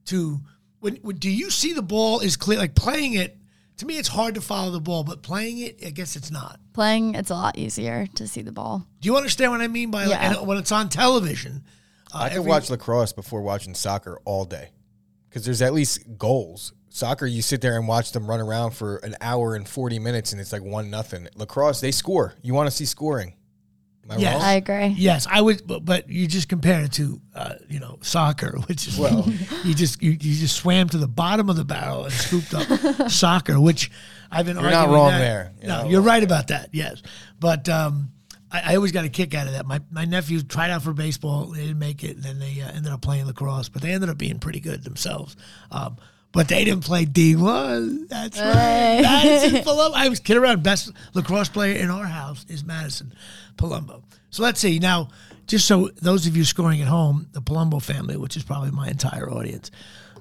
[0.07, 0.39] to
[0.79, 3.37] when, when do you see the ball is clear like playing it
[3.77, 6.59] to me it's hard to follow the ball but playing it i guess it's not
[6.73, 8.85] Playing, it's a lot easier to see the ball.
[9.01, 10.37] do you understand what i mean by like, Yeah.
[10.37, 11.63] and when it's on television
[12.13, 14.69] uh, I can every- watch lacrosse before watching soccer all day
[15.29, 16.71] because there's at least goals.
[16.89, 20.31] Soccer, you sit there and watch them run around for an hour and 40 minutes
[20.31, 21.27] and it's like one nothing.
[21.35, 22.33] Lacrosse, they score.
[22.41, 23.33] You want to see scoring.
[24.09, 24.33] Am I Yes.
[24.35, 24.41] wrong?
[24.43, 24.87] I agree.
[24.97, 28.87] Yes, I would, but, but you just compare it to, uh, you know, soccer, which
[28.87, 29.27] is Well-
[29.63, 33.09] you just you, you just swam to the bottom of the barrel and scooped up
[33.11, 33.91] soccer, which
[34.31, 34.57] I've been.
[34.59, 35.51] You're not wrong that- there.
[35.59, 36.69] You're no, not you're wrong right about that.
[36.73, 37.01] Yes,
[37.39, 38.11] but um,
[38.51, 39.65] I, I always got a kick out of that.
[39.65, 42.71] My my nephew tried out for baseball, they didn't make it, and then they uh,
[42.73, 45.35] ended up playing lacrosse, but they ended up being pretty good themselves.
[45.71, 45.97] Um,
[46.31, 48.07] but they didn't play D one.
[48.07, 48.99] That's right.
[49.01, 49.93] Madison Palumbo.
[49.93, 50.63] I was kidding around.
[50.63, 53.13] Best lacrosse player in our house is Madison
[53.57, 54.03] Palumbo.
[54.29, 55.09] So let's see now.
[55.47, 58.89] Just so those of you scoring at home, the Palumbo family, which is probably my
[58.89, 59.71] entire audience.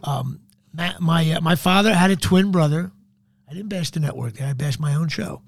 [0.05, 0.41] Um,
[0.73, 2.93] my my, uh, my father had a twin brother.
[3.49, 4.41] I didn't bash the network.
[4.41, 5.43] I bashed my own show.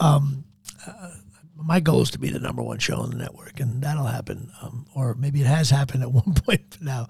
[0.00, 0.44] Um,
[0.86, 1.10] uh,
[1.64, 4.50] my goal is to be the number one show on the network, and that'll happen.
[4.60, 6.62] Um, or maybe it has happened at one point.
[6.70, 7.06] But now,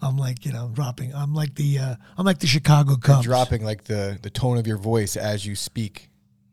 [0.00, 1.14] I'm like you know dropping.
[1.14, 3.24] I'm like the uh, I'm like the Chicago Cubs.
[3.24, 6.10] Dropping like the the tone of your voice as you speak.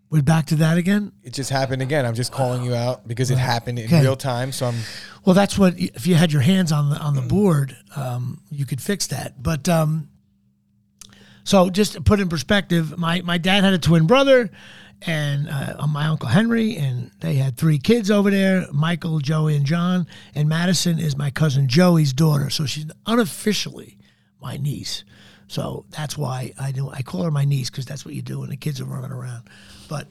[0.10, 1.14] We're back to that again.
[1.24, 2.06] It just happened again.
[2.06, 4.02] I'm just calling you out because it happened in Okay.
[4.02, 4.52] real time.
[4.52, 4.76] So I'm
[5.24, 8.66] Well, that's what if you had your hands on the on the board, um, you
[8.66, 9.42] could fix that.
[9.42, 10.10] But um,
[11.44, 14.50] so just to put in perspective, my my dad had a twin brother,
[15.02, 19.66] and uh, my uncle Henry, and they had three kids over there: Michael, Joey, and
[19.66, 20.08] John.
[20.36, 23.98] And Madison is my cousin Joey's daughter, so she's unofficially
[24.42, 25.04] my niece.
[25.48, 28.40] So that's why I do I call her my niece because that's what you do
[28.40, 29.50] when the kids are running around.
[29.90, 30.08] But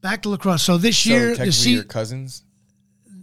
[0.00, 0.62] back to lacrosse.
[0.62, 2.44] So this so year, the se- your cousins.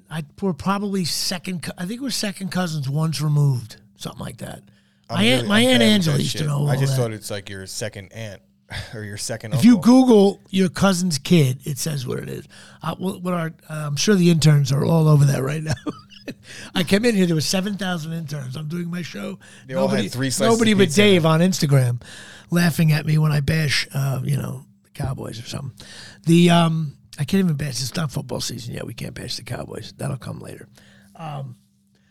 [0.09, 1.69] I we're probably second.
[1.77, 4.63] I think we're second cousins once removed, something like that.
[5.09, 7.01] My I'm aunt, really my aunt unbad with Angela used to know I just that.
[7.01, 8.41] thought it's like your second aunt
[8.93, 9.53] or your second.
[9.53, 9.77] if you.
[9.77, 12.47] Google your cousin's kid, it says what it is.
[12.81, 15.73] Uh, what uh, I'm sure the interns are all over that right now.
[16.75, 17.25] I came in here.
[17.25, 18.55] There was seven thousand interns.
[18.57, 19.39] I'm doing my show.
[19.65, 22.01] They all had three slices nobody but Dave on Instagram,
[22.49, 25.71] laughing at me when I bash, uh, you know, the Cowboys or something.
[26.25, 27.81] The um, I can't even bash.
[27.81, 28.85] It's not football season yet.
[28.85, 29.93] We can't bash the Cowboys.
[29.97, 30.67] That'll come later.
[31.15, 31.55] Um,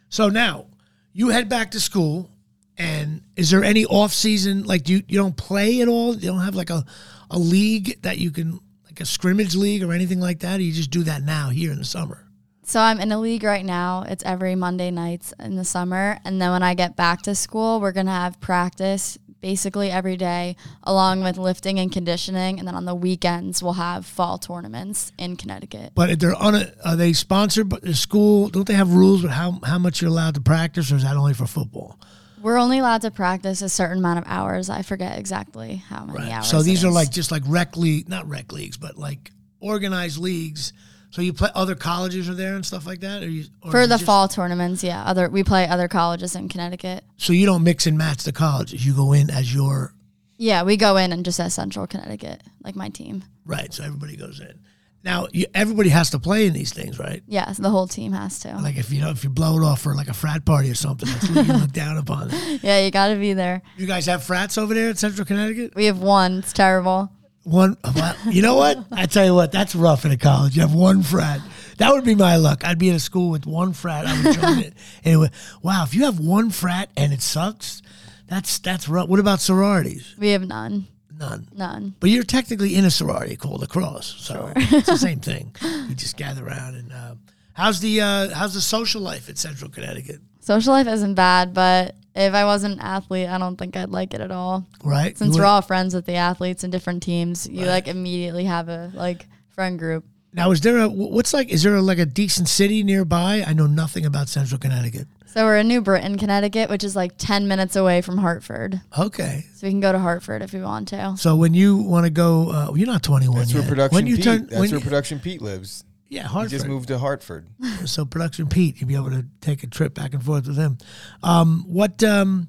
[0.09, 0.67] so now
[1.13, 2.31] you head back to school,
[2.79, 4.65] and is there any off season?
[4.65, 6.15] Like do you you don't play at all?
[6.15, 6.85] You don't have like a
[7.31, 10.61] a league that you can like a scrimmage league or anything like that?
[10.61, 12.27] Or you just do that now here in the summer?
[12.63, 14.05] So I'm in a league right now.
[14.09, 16.19] It's every Monday nights in the summer.
[16.25, 20.17] And then when I get back to school, we're going to have practice basically every
[20.17, 22.59] day, along with lifting and conditioning.
[22.59, 25.93] And then on the weekends, we'll have fall tournaments in Connecticut.
[25.95, 28.49] But they're on a, are they sponsored by the school?
[28.49, 31.17] Don't they have rules with how how much you're allowed to practice, or is that
[31.17, 32.01] only for football?
[32.47, 34.71] We're only allowed to practice a certain amount of hours.
[34.71, 36.47] I forget exactly how many hours.
[36.47, 36.95] So these are is.
[36.95, 40.73] like just like rec league, not rec leagues, but like organized leagues.
[41.11, 43.89] So you play other colleges are there and stuff like that, or you or for
[43.89, 44.85] the just- fall tournaments.
[44.85, 47.03] Yeah, other we play other colleges in Connecticut.
[47.17, 48.87] So you don't mix and match the colleges.
[48.87, 49.93] You go in as your
[50.37, 53.25] Yeah, we go in and just as Central Connecticut, like my team.
[53.45, 53.75] right.
[53.75, 54.57] So everybody goes in.
[55.05, 57.23] Now you, everybody has to play in these things, right?
[57.29, 58.57] Yeah, so the whole team has to.
[58.57, 60.75] Like if you know if you blow it off for like a frat party or
[60.75, 62.31] something, that's what you look down upon.
[62.63, 63.63] yeah, you got to be there.
[63.77, 65.75] You guys have frats over there at Central Connecticut?
[65.77, 66.39] We have one.
[66.39, 67.13] It's terrible.
[67.45, 68.85] One, well, you know what?
[68.91, 70.57] I tell you what, that's rough in a college.
[70.57, 71.41] You have one frat.
[71.79, 72.65] That would be my luck.
[72.65, 74.05] I'd be in a school with one frat.
[74.05, 74.75] I would join it.
[75.05, 75.31] Anyway,
[75.63, 77.83] wow, if you have one frat and it sucks,
[78.27, 79.09] that's that's rough.
[79.09, 80.17] What about sororities?
[80.19, 80.89] We have none.
[81.19, 81.49] None.
[81.55, 81.95] None.
[82.01, 85.55] But you're technically in a sorority called a cross, so it's the same thing.
[85.63, 87.15] You just gather around and uh,
[87.55, 90.21] how's the uh, how's the social life at Central Connecticut?
[90.41, 94.15] Social life isn't bad, but if I wasn't an athlete, I don't think I'd like
[94.15, 94.67] it at all.
[94.85, 95.17] Right?
[95.17, 98.91] Since we're all friends with the athletes in different teams, you like immediately have a
[98.95, 100.05] like friend group.
[100.33, 101.49] now, is there a what's like?
[101.49, 103.43] Is there a, like a decent city nearby?
[103.47, 105.09] I know nothing about Central Connecticut.
[105.27, 108.81] So we're in New Britain, Connecticut, which is like 10 minutes away from Hartford.
[108.99, 111.15] Okay, So we can go to Hartford if we want to.
[111.19, 113.61] So when you want to go, uh, you're not 21 That's yet.
[113.61, 114.25] where production when you Pete.
[114.25, 115.85] turn, that's when where you- production Pete lives.
[116.09, 117.49] yeah, He just moved to Hartford.
[117.85, 120.79] So production Pete, you'll be able to take a trip back and forth with him.
[121.23, 122.03] Um, what?
[122.03, 122.49] Um,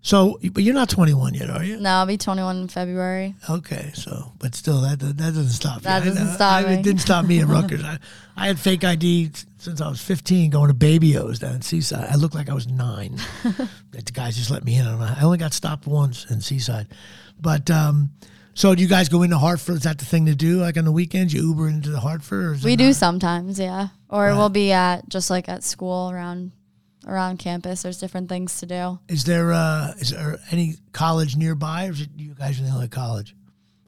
[0.00, 1.78] so, but you're not 21 yet, are you?
[1.80, 3.34] No, I'll be 21 in February.
[3.50, 5.82] Okay, so but still, that that doesn't stop.
[5.82, 6.10] That you.
[6.10, 6.74] Doesn't know- stop I, me.
[6.74, 7.82] It didn't stop me at Rutgers.
[7.84, 7.98] I,
[8.36, 12.08] I had fake ID since I was 15, going to Baby O's down in Seaside.
[12.10, 13.18] I looked like I was nine.
[13.42, 14.86] the guys just let me in.
[14.86, 16.86] I only got stopped once in Seaside,
[17.40, 17.70] but.
[17.70, 18.10] um
[18.54, 19.76] so do you guys go into Hartford?
[19.76, 20.56] Is that the thing to do?
[20.60, 22.44] Like on the weekends, you Uber into the Hartford?
[22.44, 22.96] Or We do not?
[22.96, 23.90] sometimes, yeah.
[24.08, 26.50] Or we'll be at just like at school around
[27.06, 27.82] around campus.
[27.82, 28.98] There's different things to do.
[29.08, 32.70] Is there uh, is there any college nearby, or is it you guys are the
[32.70, 33.34] only college?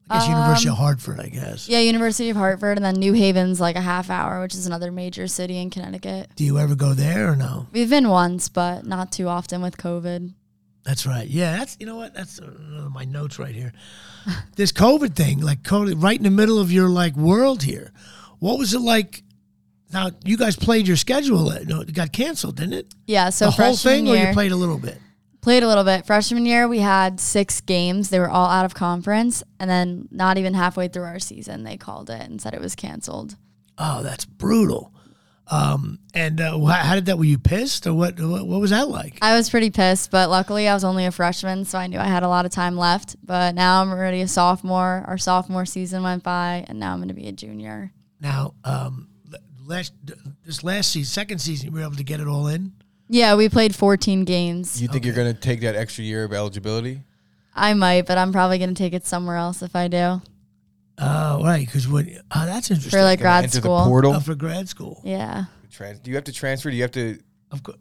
[0.09, 1.69] I guess University of Hartford, I guess.
[1.69, 4.67] Um, Yeah, University of Hartford and then New Haven's like a half hour, which is
[4.67, 6.31] another major city in Connecticut.
[6.35, 7.69] Do you ever go there or no?
[7.71, 10.35] We've been once, but not too often with COVID.
[10.83, 11.29] That's right.
[11.29, 12.15] Yeah, that's you know what?
[12.15, 13.73] That's uh, my notes right here.
[14.57, 17.93] this COVID thing, like COVID, right in the middle of your like world here.
[18.41, 19.23] What was it like
[19.93, 21.49] now you guys played your schedule.
[21.51, 22.95] uh, No, it got canceled, didn't it?
[23.07, 24.99] Yeah, so the whole thing, year, or you played a little bit?
[25.41, 26.05] played a little bit.
[26.07, 28.11] Freshman year, we had six games.
[28.11, 31.77] They were all out of conference, and then not even halfway through our season, they
[31.79, 33.37] called it and said it was canceled.
[33.79, 34.93] Oh, that's brutal.
[35.53, 37.19] Um, and uh, how did that?
[37.19, 38.21] Were you pissed, or what?
[38.21, 39.19] What, what was that like?
[39.21, 42.05] I was pretty pissed, but luckily I was only a freshman, so I knew I
[42.05, 43.17] had a lot of time left.
[43.25, 45.05] But now I'm already a sophomore.
[45.09, 47.93] Our sophomore season went by, and now I'm going to be a junior.
[48.21, 49.09] Now, um,
[49.71, 49.93] last
[50.45, 52.73] this last season, second season, you were able to get it all in.
[53.09, 54.81] Yeah, we played 14 games.
[54.81, 57.03] You think you're going to take that extra year of eligibility?
[57.55, 60.23] I might, but I'm probably going to take it somewhere else if I do
[61.03, 62.05] Oh, right, because what?
[62.35, 62.91] Oh, that's interesting.
[62.91, 63.79] for like Gonna grad enter school.
[63.79, 64.13] the portal.
[64.15, 65.01] Oh, for grad school.
[65.05, 65.45] Yeah.
[65.71, 66.71] Trans- do you have to transfer?
[66.71, 67.19] Do you have to
[67.51, 67.79] Of course.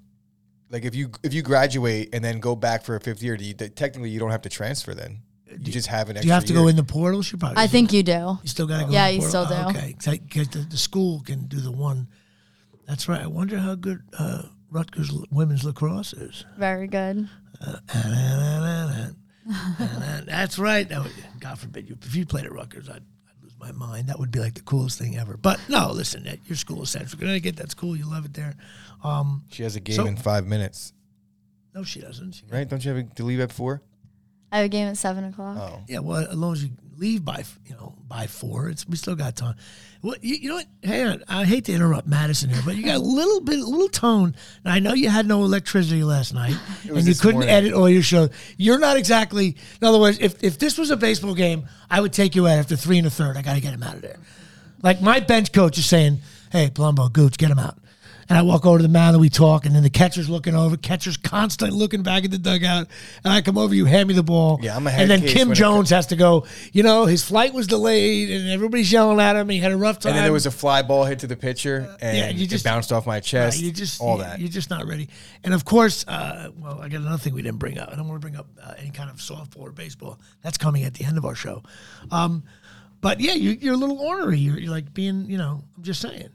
[0.69, 3.35] like if you if you graduate and then go back for a fifth year?
[3.35, 5.19] Do you, technically, you don't have to transfer then.
[5.51, 6.21] You just have an extra.
[6.23, 6.61] Do you have to year.
[6.61, 7.23] go in the portal?
[7.23, 7.57] You probably.
[7.61, 8.37] I think you do.
[8.43, 8.91] you still got to go.
[8.91, 9.45] Yeah, in the you portal?
[9.45, 9.77] still Oh, do.
[9.79, 9.95] okay,
[10.27, 12.07] because the, the school can do the one.
[12.87, 13.21] That's right.
[13.21, 16.45] I wonder how good uh, Rutgers women's lacrosse is.
[16.57, 17.29] Very good.
[20.25, 20.87] That's right.
[20.89, 21.97] That would, God forbid you.
[22.01, 24.07] If you played at Rutgers, I'd, I'd lose my mind.
[24.09, 25.37] That would be like the coolest thing ever.
[25.37, 27.55] But no, listen, at your school is Central Connecticut.
[27.55, 27.95] That's cool.
[27.95, 28.53] You love it there.
[29.03, 30.93] Um, She has a game So- in five minutes,
[31.73, 32.33] no, she doesn't.
[32.33, 32.67] She- right?
[32.67, 33.81] Don't you have to leave at four?
[34.51, 35.57] I have a game at 7 o'clock.
[35.59, 38.97] Oh, Yeah, well, as long as you leave by you know by four, it's we
[38.97, 39.55] still got time.
[40.01, 40.65] What you, you know what?
[40.83, 43.65] Hang on, I hate to interrupt Madison here, but you got a little bit, a
[43.65, 44.35] little tone.
[44.63, 47.49] And I know you had no electricity last night, and you this couldn't morning.
[47.55, 48.29] edit all your show.
[48.57, 49.55] You're not exactly.
[49.81, 52.57] In other words, if if this was a baseball game, I would take you out
[52.57, 53.37] after three and a third.
[53.37, 54.17] I got to get him out of there.
[54.81, 56.19] Like my bench coach is saying,
[56.51, 57.77] "Hey, Palumbo, Gooch, get him out."
[58.29, 60.53] And I walk over to the mound and we talk, and then the catcher's looking
[60.53, 60.77] over.
[60.77, 62.87] Catcher's constantly looking back at the dugout,
[63.23, 64.59] and I come over, you hand me the ball.
[64.61, 66.45] Yeah, I'm a And then Kim Jones has to go.
[66.71, 69.49] You know, his flight was delayed, and everybody's yelling at him.
[69.49, 70.11] He had a rough time.
[70.11, 72.63] and then there was a fly ball hit to the pitcher, and yeah, you just-
[72.63, 73.59] it bounced off my Right, chest.
[73.59, 74.39] you just all you- that.
[74.39, 75.09] You're just not ready.
[75.43, 77.89] And of course, uh, well, I got another thing we didn't bring up.
[77.91, 80.19] I don't want to bring up uh, any kind of softball or baseball.
[80.43, 81.63] That's coming at the end of our show.
[82.11, 82.43] Um,
[83.01, 84.37] but yeah, you, you're a little ornery.
[84.37, 86.29] You're, you're like being, you know, I'm just saying.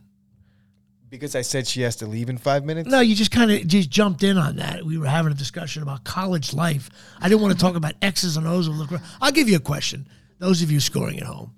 [1.10, 2.88] Because I said she has to leave in five minutes.
[2.88, 4.84] No, you just kind of just jumped in on that.
[4.84, 6.90] We were having a discussion about college life.
[7.20, 9.02] I didn't want to talk about X's and O's of lacrosse.
[9.20, 10.08] I'll give you a question.
[10.38, 11.54] Those of you scoring at home,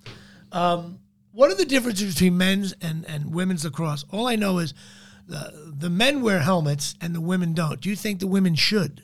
[0.52, 0.98] um,
[1.32, 4.04] what are the differences between men's and, and women's lacrosse?
[4.10, 4.74] All I know is
[5.26, 7.80] the the men wear helmets and the women don't.
[7.80, 9.02] Do you think the women should?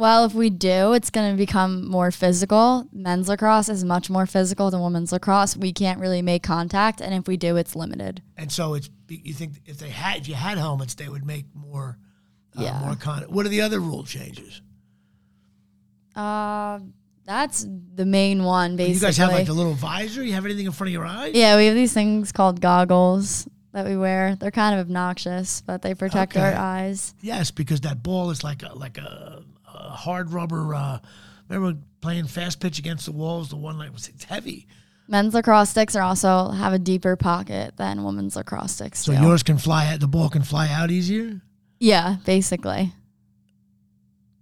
[0.00, 2.88] Well, if we do, it's going to become more physical.
[2.90, 5.58] Men's lacrosse is much more physical than women's lacrosse.
[5.58, 8.22] We can't really make contact, and if we do, it's limited.
[8.38, 11.44] And so it's you think if they had if you had helmets, they would make
[11.54, 11.98] more
[12.56, 12.80] uh, Yeah.
[12.80, 13.24] more con.
[13.24, 14.62] What are the other rule changes?
[16.16, 16.78] Uh,
[17.26, 18.94] that's the main one, basically.
[18.94, 20.24] You guys have like a little visor.
[20.24, 21.34] You have anything in front of your eyes?
[21.34, 24.34] yeah, we have these things called goggles that we wear.
[24.34, 27.14] They're kind of obnoxious, but they protect our eyes.
[27.20, 29.44] Yes, because that ball is like a like a
[29.80, 30.74] hard rubber.
[30.74, 30.98] Uh,
[31.48, 33.50] remember playing fast pitch against the walls?
[33.50, 34.66] The one like was it's heavy,
[35.10, 39.00] Men's lacrosse sticks are also have a deeper pocket than women's lacrosse sticks.
[39.00, 39.20] so do.
[39.20, 39.98] yours can fly out.
[39.98, 41.40] The ball can fly out easier.
[41.80, 42.92] yeah, basically.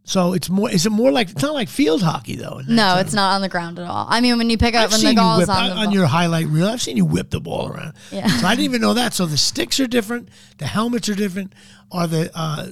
[0.04, 0.70] So it's more.
[0.70, 2.60] Is it more like it's not like field hockey though?
[2.66, 4.06] No, it's not on the ground at all.
[4.08, 5.92] I mean, when you pick up I've when the whip is on on, the on
[5.92, 6.66] your highlight reel.
[6.66, 7.94] I've seen you whip the ball around.
[8.10, 8.26] Yeah.
[8.26, 9.12] So I didn't even know that.
[9.12, 10.30] So the sticks are different.
[10.58, 11.54] The helmets are different.
[11.90, 12.68] Are the uh,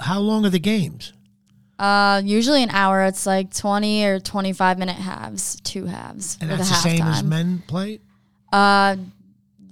[0.00, 1.12] how long are the games?
[1.80, 3.04] Uh, usually an hour.
[3.04, 6.36] It's like twenty or twenty-five minute halves, two halves.
[6.40, 8.00] And that's a the same as men play.
[8.52, 8.96] Uh,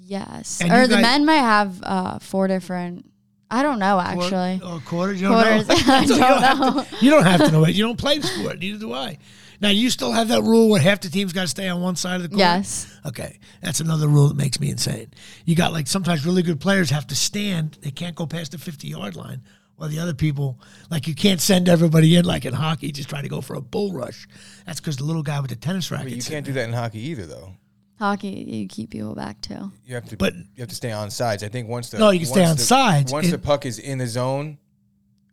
[0.00, 0.60] yes.
[0.60, 3.04] And or the men might have uh four different.
[3.50, 4.60] I don't know actually.
[4.62, 5.20] Or, or quarters?
[5.20, 5.68] You don't Quarters.
[5.68, 5.74] know.
[5.94, 6.82] I So you don't have know.
[6.84, 7.74] to- you don't have to know it.
[7.74, 8.58] You don't play the sport.
[8.58, 9.18] Neither do I.
[9.60, 11.96] Now you still have that rule where half the team's got to stay on one
[11.96, 12.38] side of the court.
[12.38, 12.86] Yes.
[13.04, 15.10] Okay, that's another rule that makes me insane.
[15.46, 18.58] You got like sometimes really good players have to stand; they can't go past the
[18.58, 19.42] fifty-yard line.
[19.78, 20.58] While the other people,
[20.90, 23.60] like you can't send everybody in like in hockey, just try to go for a
[23.60, 24.26] bull rush.
[24.66, 26.06] That's because the little guy with the tennis racket.
[26.06, 27.52] But you can't do that in hockey either, though.
[28.00, 29.70] Hockey, you keep people back too.
[29.86, 31.44] You have to, But- you have to stay on sides.
[31.44, 33.12] I think once the No, you can stay on the- sides.
[33.12, 34.58] Once It- the puck is in the zone,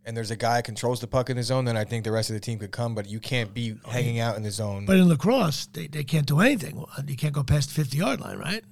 [0.06, 2.30] and there's a guy controls the puck in the zone, then I think the rest
[2.30, 2.94] of the team could come.
[2.94, 4.86] But you can't be oh, hanging out in the zone.
[4.86, 6.84] But in lacrosse, they, they can't do anything.
[7.08, 8.64] You can't go past the fifty-yard line, right?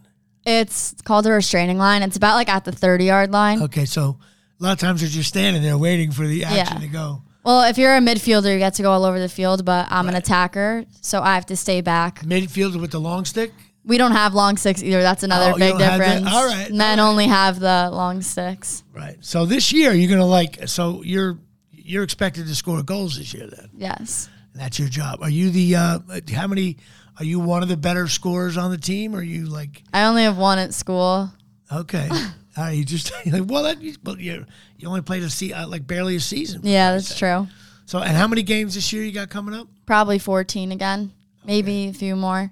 [0.45, 2.03] It's called a restraining line.
[2.03, 3.63] It's about like at the thirty-yard line.
[3.63, 4.19] Okay, so
[4.59, 6.87] a lot of times they're just standing there waiting for the action Yeah.
[6.87, 7.23] to go.
[7.43, 10.07] Well, if you're a midfielder, you get to go all over the field, but I'm
[10.07, 12.21] an attacker, so I have to stay back.
[12.21, 13.51] Midfielder with the long stick.
[13.85, 15.01] We don't have long sticks either.
[15.01, 16.13] That's another Oh, big don't have that?
[16.19, 16.33] difference.
[16.33, 17.11] All right, Men all right.
[17.11, 18.83] only have the long sticks.
[18.93, 19.17] Right.
[19.19, 20.69] So this year you're gonna like.
[20.69, 21.37] So you're
[21.71, 23.47] you're expected to score goals this year.
[23.47, 24.29] Then Yes.
[24.55, 25.19] that's your job.
[25.21, 25.99] Are you the uh,
[26.33, 26.77] how many?
[27.19, 29.13] Are you one of the better scorers on the team?
[29.13, 31.29] Or are you like I only have one at school.
[31.69, 32.09] Okay.
[32.57, 34.45] Right, you just like well, that, you, but you
[34.77, 36.61] you only played a se- uh, like barely a season.
[36.63, 37.47] Yeah, that's true.
[37.85, 39.67] So, and how many games this year you got coming up?
[39.85, 41.11] Probably 14 again.
[41.45, 42.51] Maybe a few more.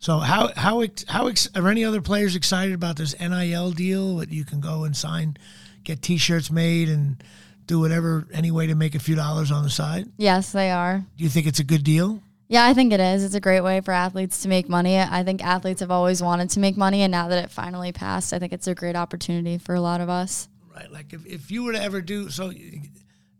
[0.00, 4.18] So, how how how ex- are any other players excited about this NIL deal?
[4.18, 5.36] That you can go and sign,
[5.84, 7.22] get T-shirts made, and
[7.66, 10.08] do whatever any way to make a few dollars on the side.
[10.16, 11.04] Yes, they are.
[11.16, 12.22] Do you think it's a good deal?
[12.50, 13.24] Yeah, I think it is.
[13.24, 14.98] It's a great way for athletes to make money.
[14.98, 18.32] I think athletes have always wanted to make money, and now that it finally passed,
[18.32, 20.48] I think it's a great opportunity for a lot of us.
[20.74, 20.90] Right.
[20.90, 22.50] Like if, if you were to ever do so,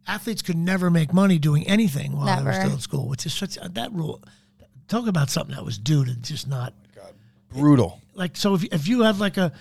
[0.07, 3.33] athletes could never make money doing anything while they were still at school, which is
[3.33, 4.23] such that rule.
[4.89, 7.11] Talk about something that was due to just not oh
[7.51, 8.01] Brutal.
[8.15, 8.55] like so.
[8.55, 9.53] If if you have like a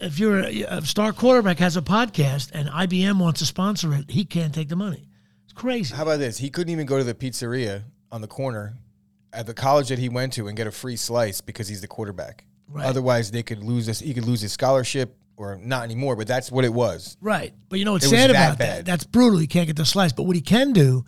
[0.00, 4.10] if you're a, a star quarterback has a podcast and IBM wants to sponsor it,
[4.10, 5.08] he can't take the money.
[5.44, 5.94] It's crazy.
[5.94, 6.38] How about this?
[6.38, 8.74] He couldn't even go to the pizzeria on the corner
[9.32, 11.88] at the college that he went to and get a free slice because he's the
[11.88, 12.44] quarterback.
[12.68, 12.86] Right.
[12.86, 14.00] Otherwise, they could lose this.
[14.00, 16.16] He could lose his scholarship, or not anymore.
[16.16, 17.16] But that's what it was.
[17.20, 17.54] Right.
[17.68, 18.84] But you know what's It sad that about that?
[18.84, 19.38] That's brutal.
[19.38, 20.12] He can't get the slice.
[20.12, 21.04] But what he can do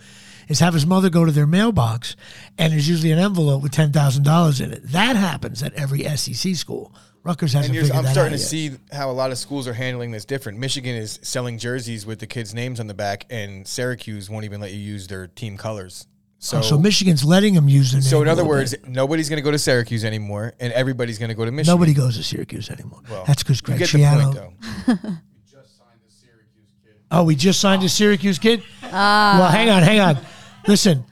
[0.49, 2.17] is have his mother go to their mailbox
[2.59, 4.83] and there's usually an envelope with ten thousand dollars in it.
[4.89, 6.95] That happens at every SEC school.
[7.23, 8.49] Rutgers hasn't And I'm starting to yet.
[8.49, 10.59] see how a lot of schools are handling this different.
[10.59, 14.59] Michigan is selling jerseys with the kids' names on the back, and Syracuse won't even
[14.59, 16.07] let you use their team colors.
[16.43, 18.09] So, Oh, so Michigan's letting him use their name.
[18.09, 18.89] so in other words, bit.
[18.89, 21.75] nobody's going to go to Syracuse anymore, and everybody's going to go to Michigan.
[21.77, 23.03] nobody goes to Syracuse anymore.
[23.27, 24.23] That's because You Greg get the Schiano.
[24.87, 25.11] point, though.
[27.13, 28.63] Oh, we just signed a Syracuse kid.
[28.83, 30.17] well, hang on, hang on.
[30.69, 31.05] Listen,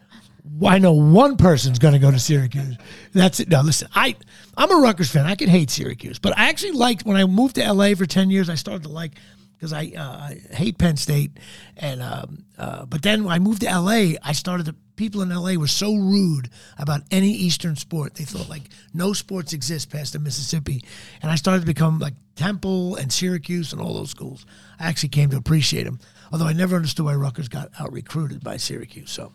[0.64, 2.76] I know one person's going to go to Syracuse.
[3.12, 3.48] That's it.
[3.48, 4.14] No, listen, I
[4.56, 5.26] I'm a Rutgers fan.
[5.26, 8.30] I can hate Syracuse, but I actually liked when I moved to LA for ten
[8.30, 8.48] years.
[8.48, 9.12] I started to like
[9.56, 11.32] because I, uh, I hate Penn State,
[11.76, 14.76] and um, uh, but then when I moved to LA, I started to.
[14.98, 18.16] People in LA were so rude about any Eastern sport.
[18.16, 20.82] They thought like no sports exist past the Mississippi,
[21.22, 24.44] and I started to become like Temple and Syracuse and all those schools.
[24.78, 26.00] I actually came to appreciate them.
[26.32, 29.10] Although I never understood why Rutgers got out recruited by Syracuse.
[29.10, 29.32] So,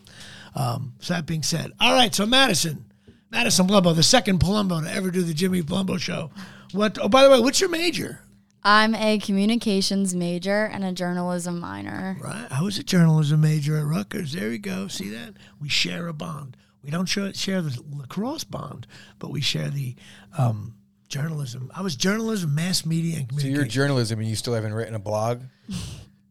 [0.54, 2.14] um, so that being said, all right.
[2.14, 2.84] So Madison,
[3.30, 6.30] Madison Palumbo, the second Palumbo to ever do the Jimmy Palumbo show.
[6.72, 6.98] What?
[7.00, 8.20] Oh, by the way, what's your major?
[8.64, 12.16] I'm a communications major and a journalism minor.
[12.20, 12.46] Right.
[12.50, 14.32] I was a journalism major at Rutgers.
[14.32, 14.88] There you go.
[14.88, 15.34] See that?
[15.60, 16.56] We share a bond.
[16.82, 18.86] We don't share, share the lacrosse bond,
[19.18, 19.94] but we share the
[20.38, 20.74] um,
[21.08, 21.70] journalism.
[21.74, 23.54] I was journalism, mass media, and So communication.
[23.56, 25.42] you're journalism, and you still haven't written a blog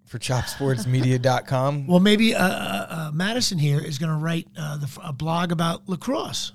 [0.06, 1.88] for ChopSportsMedia.com.
[1.88, 5.52] well, maybe uh, uh, uh, Madison here is going to write uh, the, a blog
[5.52, 6.52] about lacrosse.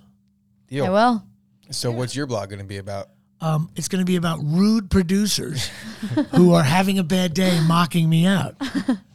[0.68, 0.86] Deal.
[0.86, 1.24] I will.
[1.70, 3.08] So what's your blog going to be about?
[3.40, 5.68] Um, it's going to be about rude producers
[6.34, 8.56] who are having a bad day mocking me out.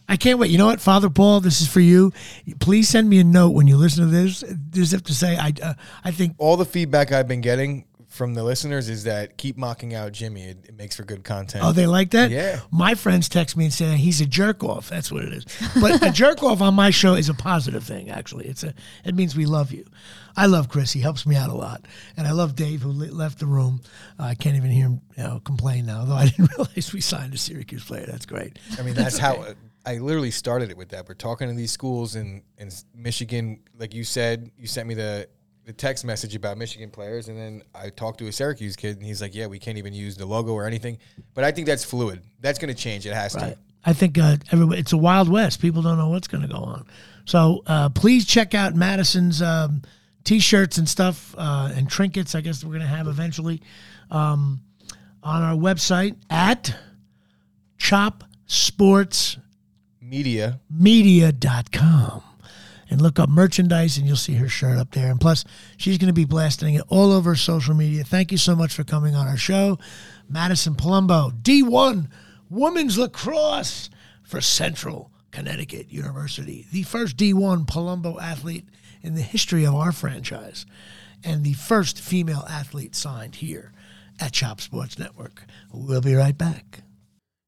[0.08, 0.52] I can't wait.
[0.52, 2.14] You know what, Father Paul, this is for you.
[2.60, 4.44] Please send me a note when you listen to this.
[4.70, 8.36] Just have to say, I, uh, I think All the feedback I've been getting from
[8.36, 10.44] the listeners is that keep mocking out Jimmy.
[10.44, 11.66] It, it makes for good content.
[11.66, 12.30] Oh, they like that?
[12.30, 12.60] Yeah.
[12.70, 14.88] My friends text me and say he's a jerk off.
[14.88, 15.46] That's what it is.
[15.82, 18.46] But a jerk off on my show is a positive thing, actually.
[18.46, 19.86] It's a it means we love you.
[20.38, 20.92] I love Chris.
[20.92, 21.86] He helps me out a lot.
[22.16, 23.82] And I love Dave, who le- left the room.
[24.20, 27.02] Uh, I can't even hear him you know, complain now, though I didn't realize we
[27.02, 28.06] signed a Syracuse player.
[28.06, 28.60] That's great.
[28.78, 29.44] I mean, that's how
[29.88, 31.10] I literally started it with that.
[31.10, 33.62] We're talking to these schools in, in Michigan.
[33.78, 35.28] Like you said, you sent me the,
[35.66, 39.06] the text message about Michigan players, and then I talked to a Syracuse kid, and
[39.06, 40.98] he's like, "Yeah, we can't even use the logo or anything."
[41.34, 42.22] But I think that's fluid.
[42.42, 43.06] That's going to change.
[43.06, 43.58] It has to.
[43.86, 45.62] I think uh, everybody, it's a wild west.
[45.62, 46.86] People don't know what's going to go on.
[47.26, 49.82] So uh, please check out Madison's um,
[50.24, 52.34] t-shirts and stuff uh, and trinkets.
[52.34, 53.62] I guess we're going to have eventually
[54.10, 54.62] um,
[55.22, 56.74] on our website at
[57.78, 59.44] chopsportsmedia.com
[60.70, 62.24] Media.
[62.94, 65.10] And look up merchandise and you'll see her shirt up there.
[65.10, 65.44] And plus,
[65.78, 68.04] she's going to be blasting it all over social media.
[68.04, 69.80] Thank you so much for coming on our show.
[70.30, 72.08] Madison Palumbo, D1
[72.52, 73.90] Women's Lacrosse
[74.22, 78.70] for Central Connecticut University, the first D1 Palumbo athlete
[79.02, 80.68] in the history of our franchise,
[81.24, 83.72] and the first female athlete signed here
[84.20, 85.46] at Chop Sports Network.
[85.74, 86.84] We'll be right back.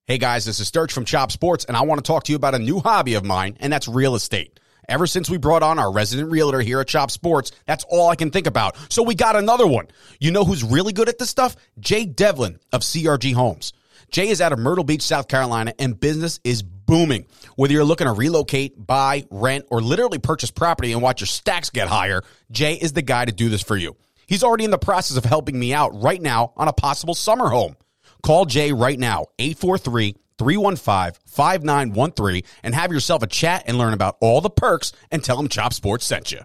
[0.07, 2.35] Hey guys, this is Sturch from Chop Sports, and I want to talk to you
[2.35, 4.59] about a new hobby of mine, and that's real estate.
[4.87, 8.15] Ever since we brought on our resident realtor here at Chop Sports, that's all I
[8.15, 8.77] can think about.
[8.91, 9.87] So we got another one.
[10.19, 11.55] You know who's really good at this stuff?
[11.79, 13.73] Jay Devlin of CRG Homes.
[14.11, 17.25] Jay is out of Myrtle Beach, South Carolina, and business is booming.
[17.55, 21.69] Whether you're looking to relocate, buy, rent, or literally purchase property and watch your stacks
[21.69, 22.21] get higher,
[22.51, 23.95] Jay is the guy to do this for you.
[24.27, 27.49] He's already in the process of helping me out right now on a possible summer
[27.49, 27.75] home.
[28.23, 34.17] Call Jay right now, 843 315 5913, and have yourself a chat and learn about
[34.21, 36.39] all the perks and tell them Chop Sports sent you.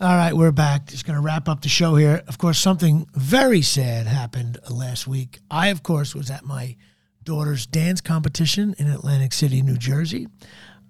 [0.00, 0.86] All right, we're back.
[0.86, 2.22] Just going to wrap up the show here.
[2.26, 5.38] Of course, something very sad happened last week.
[5.50, 6.76] I, of course, was at my
[7.22, 10.26] daughter's dance competition in Atlantic City, New Jersey.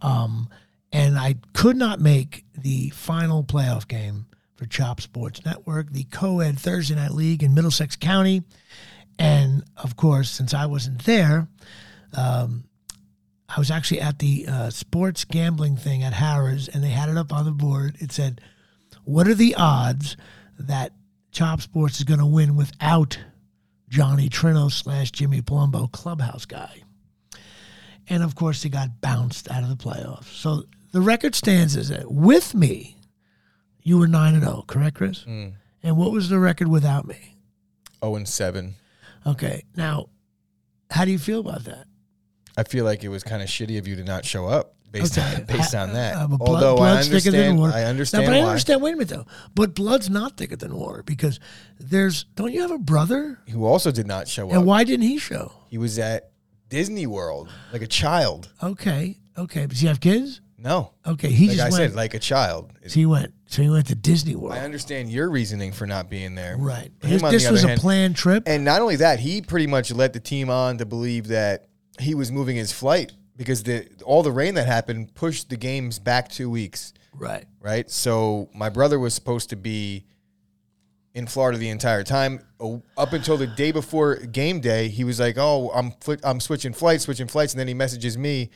[0.01, 0.49] Um,
[0.91, 4.27] and I could not make the final playoff game
[4.57, 8.43] for Chop Sports Network, the co ed Thursday Night League in Middlesex County.
[9.19, 11.49] And of course, since I wasn't there,
[12.17, 12.65] um,
[13.49, 17.17] I was actually at the uh, sports gambling thing at Harrah's, and they had it
[17.17, 17.97] up on the board.
[18.01, 18.41] It said,
[19.05, 20.17] What are the odds
[20.59, 20.93] that
[21.31, 23.19] Chop Sports is going to win without
[23.89, 26.83] Johnny Trino slash Jimmy Palumbo clubhouse guy?
[28.09, 30.25] And of course, he got bounced out of the playoffs.
[30.25, 32.97] So the record stands as that with me,
[33.83, 35.25] you were 9 and 0, correct, Chris?
[35.83, 37.37] And what was the record without me?
[38.01, 38.75] Oh and seven.
[39.27, 39.65] Okay.
[39.77, 40.09] Now,
[40.91, 41.87] how do you feel about that?
[42.57, 45.19] I feel like it was kind of shitty of you to not show up based
[45.19, 45.35] Okay.
[45.37, 46.15] on based on that.
[46.19, 47.73] Uh, blood- Although I blood's thicker than understand, water.
[47.77, 48.83] I understand No, but I understand.
[48.83, 49.27] Wait a minute though.
[49.55, 51.41] But blood's not thicker than water because
[51.81, 52.25] there's.
[52.37, 53.41] Don't you have a brother?
[53.51, 54.59] Who also did not show And up.
[54.59, 55.53] And why didn't he show?
[55.69, 56.31] He was at
[56.69, 58.51] Disney World like a child.
[58.63, 59.19] Okay.
[59.37, 59.67] Okay.
[59.67, 60.41] Does he have kids?
[60.57, 61.29] No, Okay.
[61.29, 61.91] He like just I went.
[61.91, 62.73] said, like a child.
[62.87, 63.35] so he went.
[63.47, 64.55] So he went to Disney World.
[64.55, 66.57] I understand your reasoning for not being there.
[66.57, 66.91] right.
[67.03, 68.45] His- this the was other a planned trip.
[68.47, 71.67] And not only that, he pretty much led the team on to believe that
[72.01, 75.99] he was moving his flight because the all the rain that happened pushed the games
[75.99, 76.93] back two weeks.
[77.15, 77.45] right.
[77.61, 77.91] Right.
[77.91, 80.05] So my brother was supposed to be
[81.15, 82.41] in Florida the entire time.
[82.61, 86.41] Oh, Up until the day before game day, he was like, "Oh, I'm fli- I'm
[86.41, 88.51] switching flights, switching flights," and then he messages me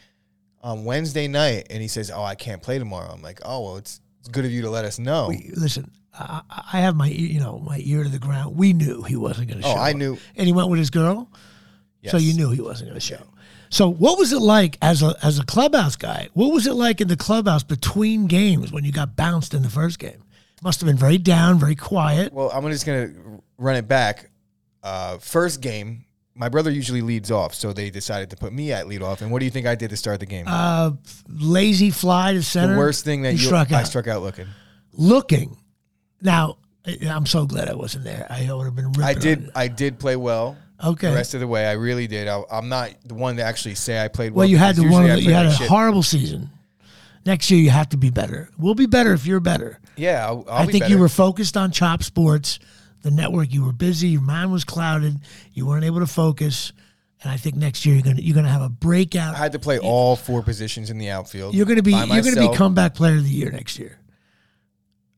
[0.60, 3.76] on Wednesday night, and he says, "Oh, I can't play tomorrow." I'm like, "Oh, well,
[3.76, 7.38] it's it's good of you to let us know." Listen, I, have my ear- you
[7.40, 8.56] know my ear to the ground.
[8.56, 9.80] We knew he wasn't going to Oh, show.
[9.80, 9.96] I up.
[9.96, 10.18] knew.
[10.36, 11.30] And he went with his girl.
[12.10, 13.22] So you knew he wasn't going to show.
[13.70, 16.28] So what was it like as a as a clubhouse guy?
[16.34, 19.68] What was it like in the clubhouse between games when you got bounced in the
[19.68, 20.22] first game?
[20.62, 22.32] Must have been very down, very quiet.
[22.32, 23.12] Well, I'm just gonna
[23.58, 24.30] run it back.
[24.82, 26.04] Uh, first game,
[26.34, 29.20] my brother usually leads off, so they decided to put me at lead off.
[29.22, 30.46] And what do you think I did to start the game?
[30.48, 30.92] Uh,
[31.28, 32.72] lazy fly to center.
[32.72, 33.86] the worst thing that you you, struck I out.
[33.86, 34.46] struck out looking.
[34.92, 35.56] Looking.
[36.22, 36.58] Now,
[37.08, 38.26] I'm so glad I wasn't there.
[38.30, 38.92] I would have been.
[39.02, 39.50] I did.
[39.54, 40.56] I did play well.
[40.82, 41.08] Okay.
[41.08, 42.28] The rest of the way, I really did.
[42.28, 44.42] I, I'm not the one to actually say I played well.
[44.42, 45.10] Well, you had the one.
[45.10, 45.68] Of the, you had a shit.
[45.68, 46.50] horrible season.
[47.26, 48.48] Next year, you have to be better.
[48.56, 49.80] We'll be better if you're better.
[49.96, 50.94] Yeah, I'll, I'll I think better.
[50.94, 52.58] you were focused on Chop Sports,
[53.02, 53.52] the network.
[53.52, 54.08] You were busy.
[54.08, 55.16] Your mind was clouded.
[55.52, 56.72] You weren't able to focus.
[57.22, 59.34] And I think next year you're gonna you're gonna have a breakout.
[59.34, 61.54] I had to play all four positions in the outfield.
[61.54, 63.98] You're gonna be you're gonna be comeback player of the year next year.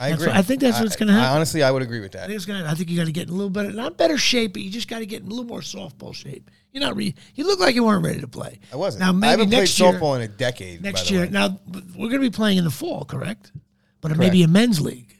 [0.00, 0.26] I agree.
[0.28, 1.30] what- I think that's what's gonna happen.
[1.30, 2.26] I honestly, I would agree with I that.
[2.28, 2.64] think it's gonna.
[2.66, 4.70] I think you got to get in a little better, not better shape, but you
[4.70, 6.50] just got to get in a little more softball shape.
[6.72, 6.96] You're not.
[6.96, 8.58] Re, you look like you weren't ready to play.
[8.72, 9.00] I wasn't.
[9.00, 9.92] Now maybe I haven't played next year.
[9.92, 10.82] softball in a decade.
[10.82, 11.22] next year.
[11.22, 11.28] way.
[11.28, 11.60] Now
[11.96, 13.52] we're gonna be playing in the fall, correct?
[14.00, 15.14] But it may be a men's league.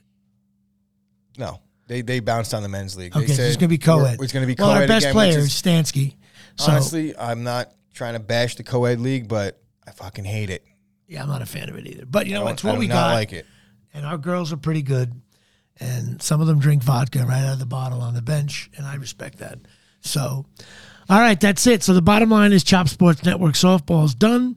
[1.39, 3.17] No, they they bounced on the men's league.
[3.17, 4.19] Okay, they so it's gonna be co-ed.
[4.21, 6.17] It's going to be well, co-ed our best again, player is Stansky.
[6.57, 10.65] So honestly, I'm not trying to bash the co-ed league, but I fucking hate it.
[11.09, 12.05] yeah, I'm not a fan of it either.
[12.07, 13.13] But you know, I it's I what we not got.
[13.15, 13.47] like it.
[13.95, 15.21] And our girls are pretty good.
[15.79, 18.87] And some of them drink vodka right out of the bottle on the bench, and
[18.87, 19.59] I respect that.
[20.01, 20.45] So,
[21.09, 21.83] all right, that's it.
[21.83, 24.57] So the bottom line is Chop Sports Network softball is done.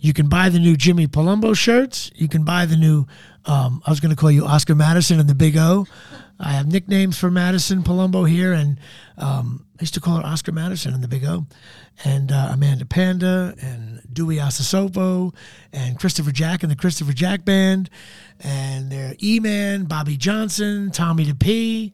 [0.00, 2.10] You can buy the new Jimmy Palumbo shirts.
[2.14, 3.06] You can buy the new.
[3.46, 5.86] Um, I was going to call you Oscar Madison and the Big O.
[6.38, 8.78] I have nicknames for Madison Palumbo here, and
[9.16, 11.46] um, I used to call her Oscar Madison and the Big O,
[12.04, 15.34] and uh, Amanda Panda and Dewey Asasopo
[15.72, 17.90] and Christopher Jack and the Christopher Jack Band,
[18.40, 21.92] and their E-Man, Bobby Johnson, Tommy DeP,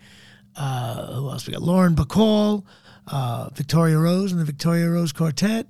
[0.56, 1.62] uh, who else we got?
[1.62, 2.64] Lauren Bacall,
[3.06, 5.66] uh, Victoria Rose and the Victoria Rose Quartet,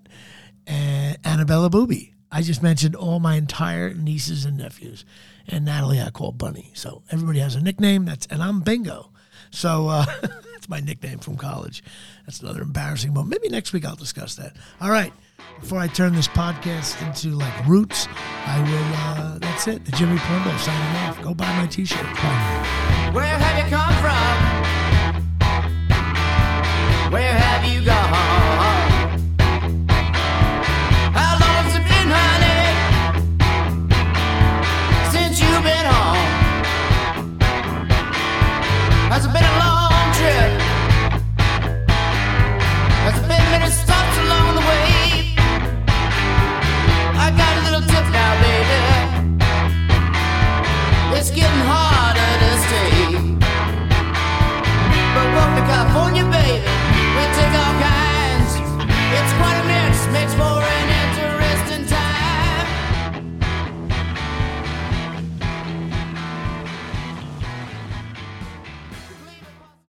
[0.66, 2.14] and Annabella Booby.
[2.32, 5.04] I just mentioned all my entire nieces and nephews,
[5.48, 6.70] and Natalie I call Bunny.
[6.74, 8.04] So everybody has a nickname.
[8.04, 9.10] That's and I'm Bingo.
[9.50, 11.82] So uh, that's my nickname from college.
[12.26, 13.30] That's another embarrassing moment.
[13.30, 14.56] Maybe next week I'll discuss that.
[14.80, 15.12] All right.
[15.60, 18.08] Before I turn this podcast into like roots,
[18.46, 18.94] I will.
[18.96, 19.84] Uh, that's it.
[19.84, 21.22] The Jimmy Palumbo signing off.
[21.22, 21.98] Go buy my T-shirt.
[23.14, 24.26] Where have you come from?
[27.12, 27.99] Where have you gone?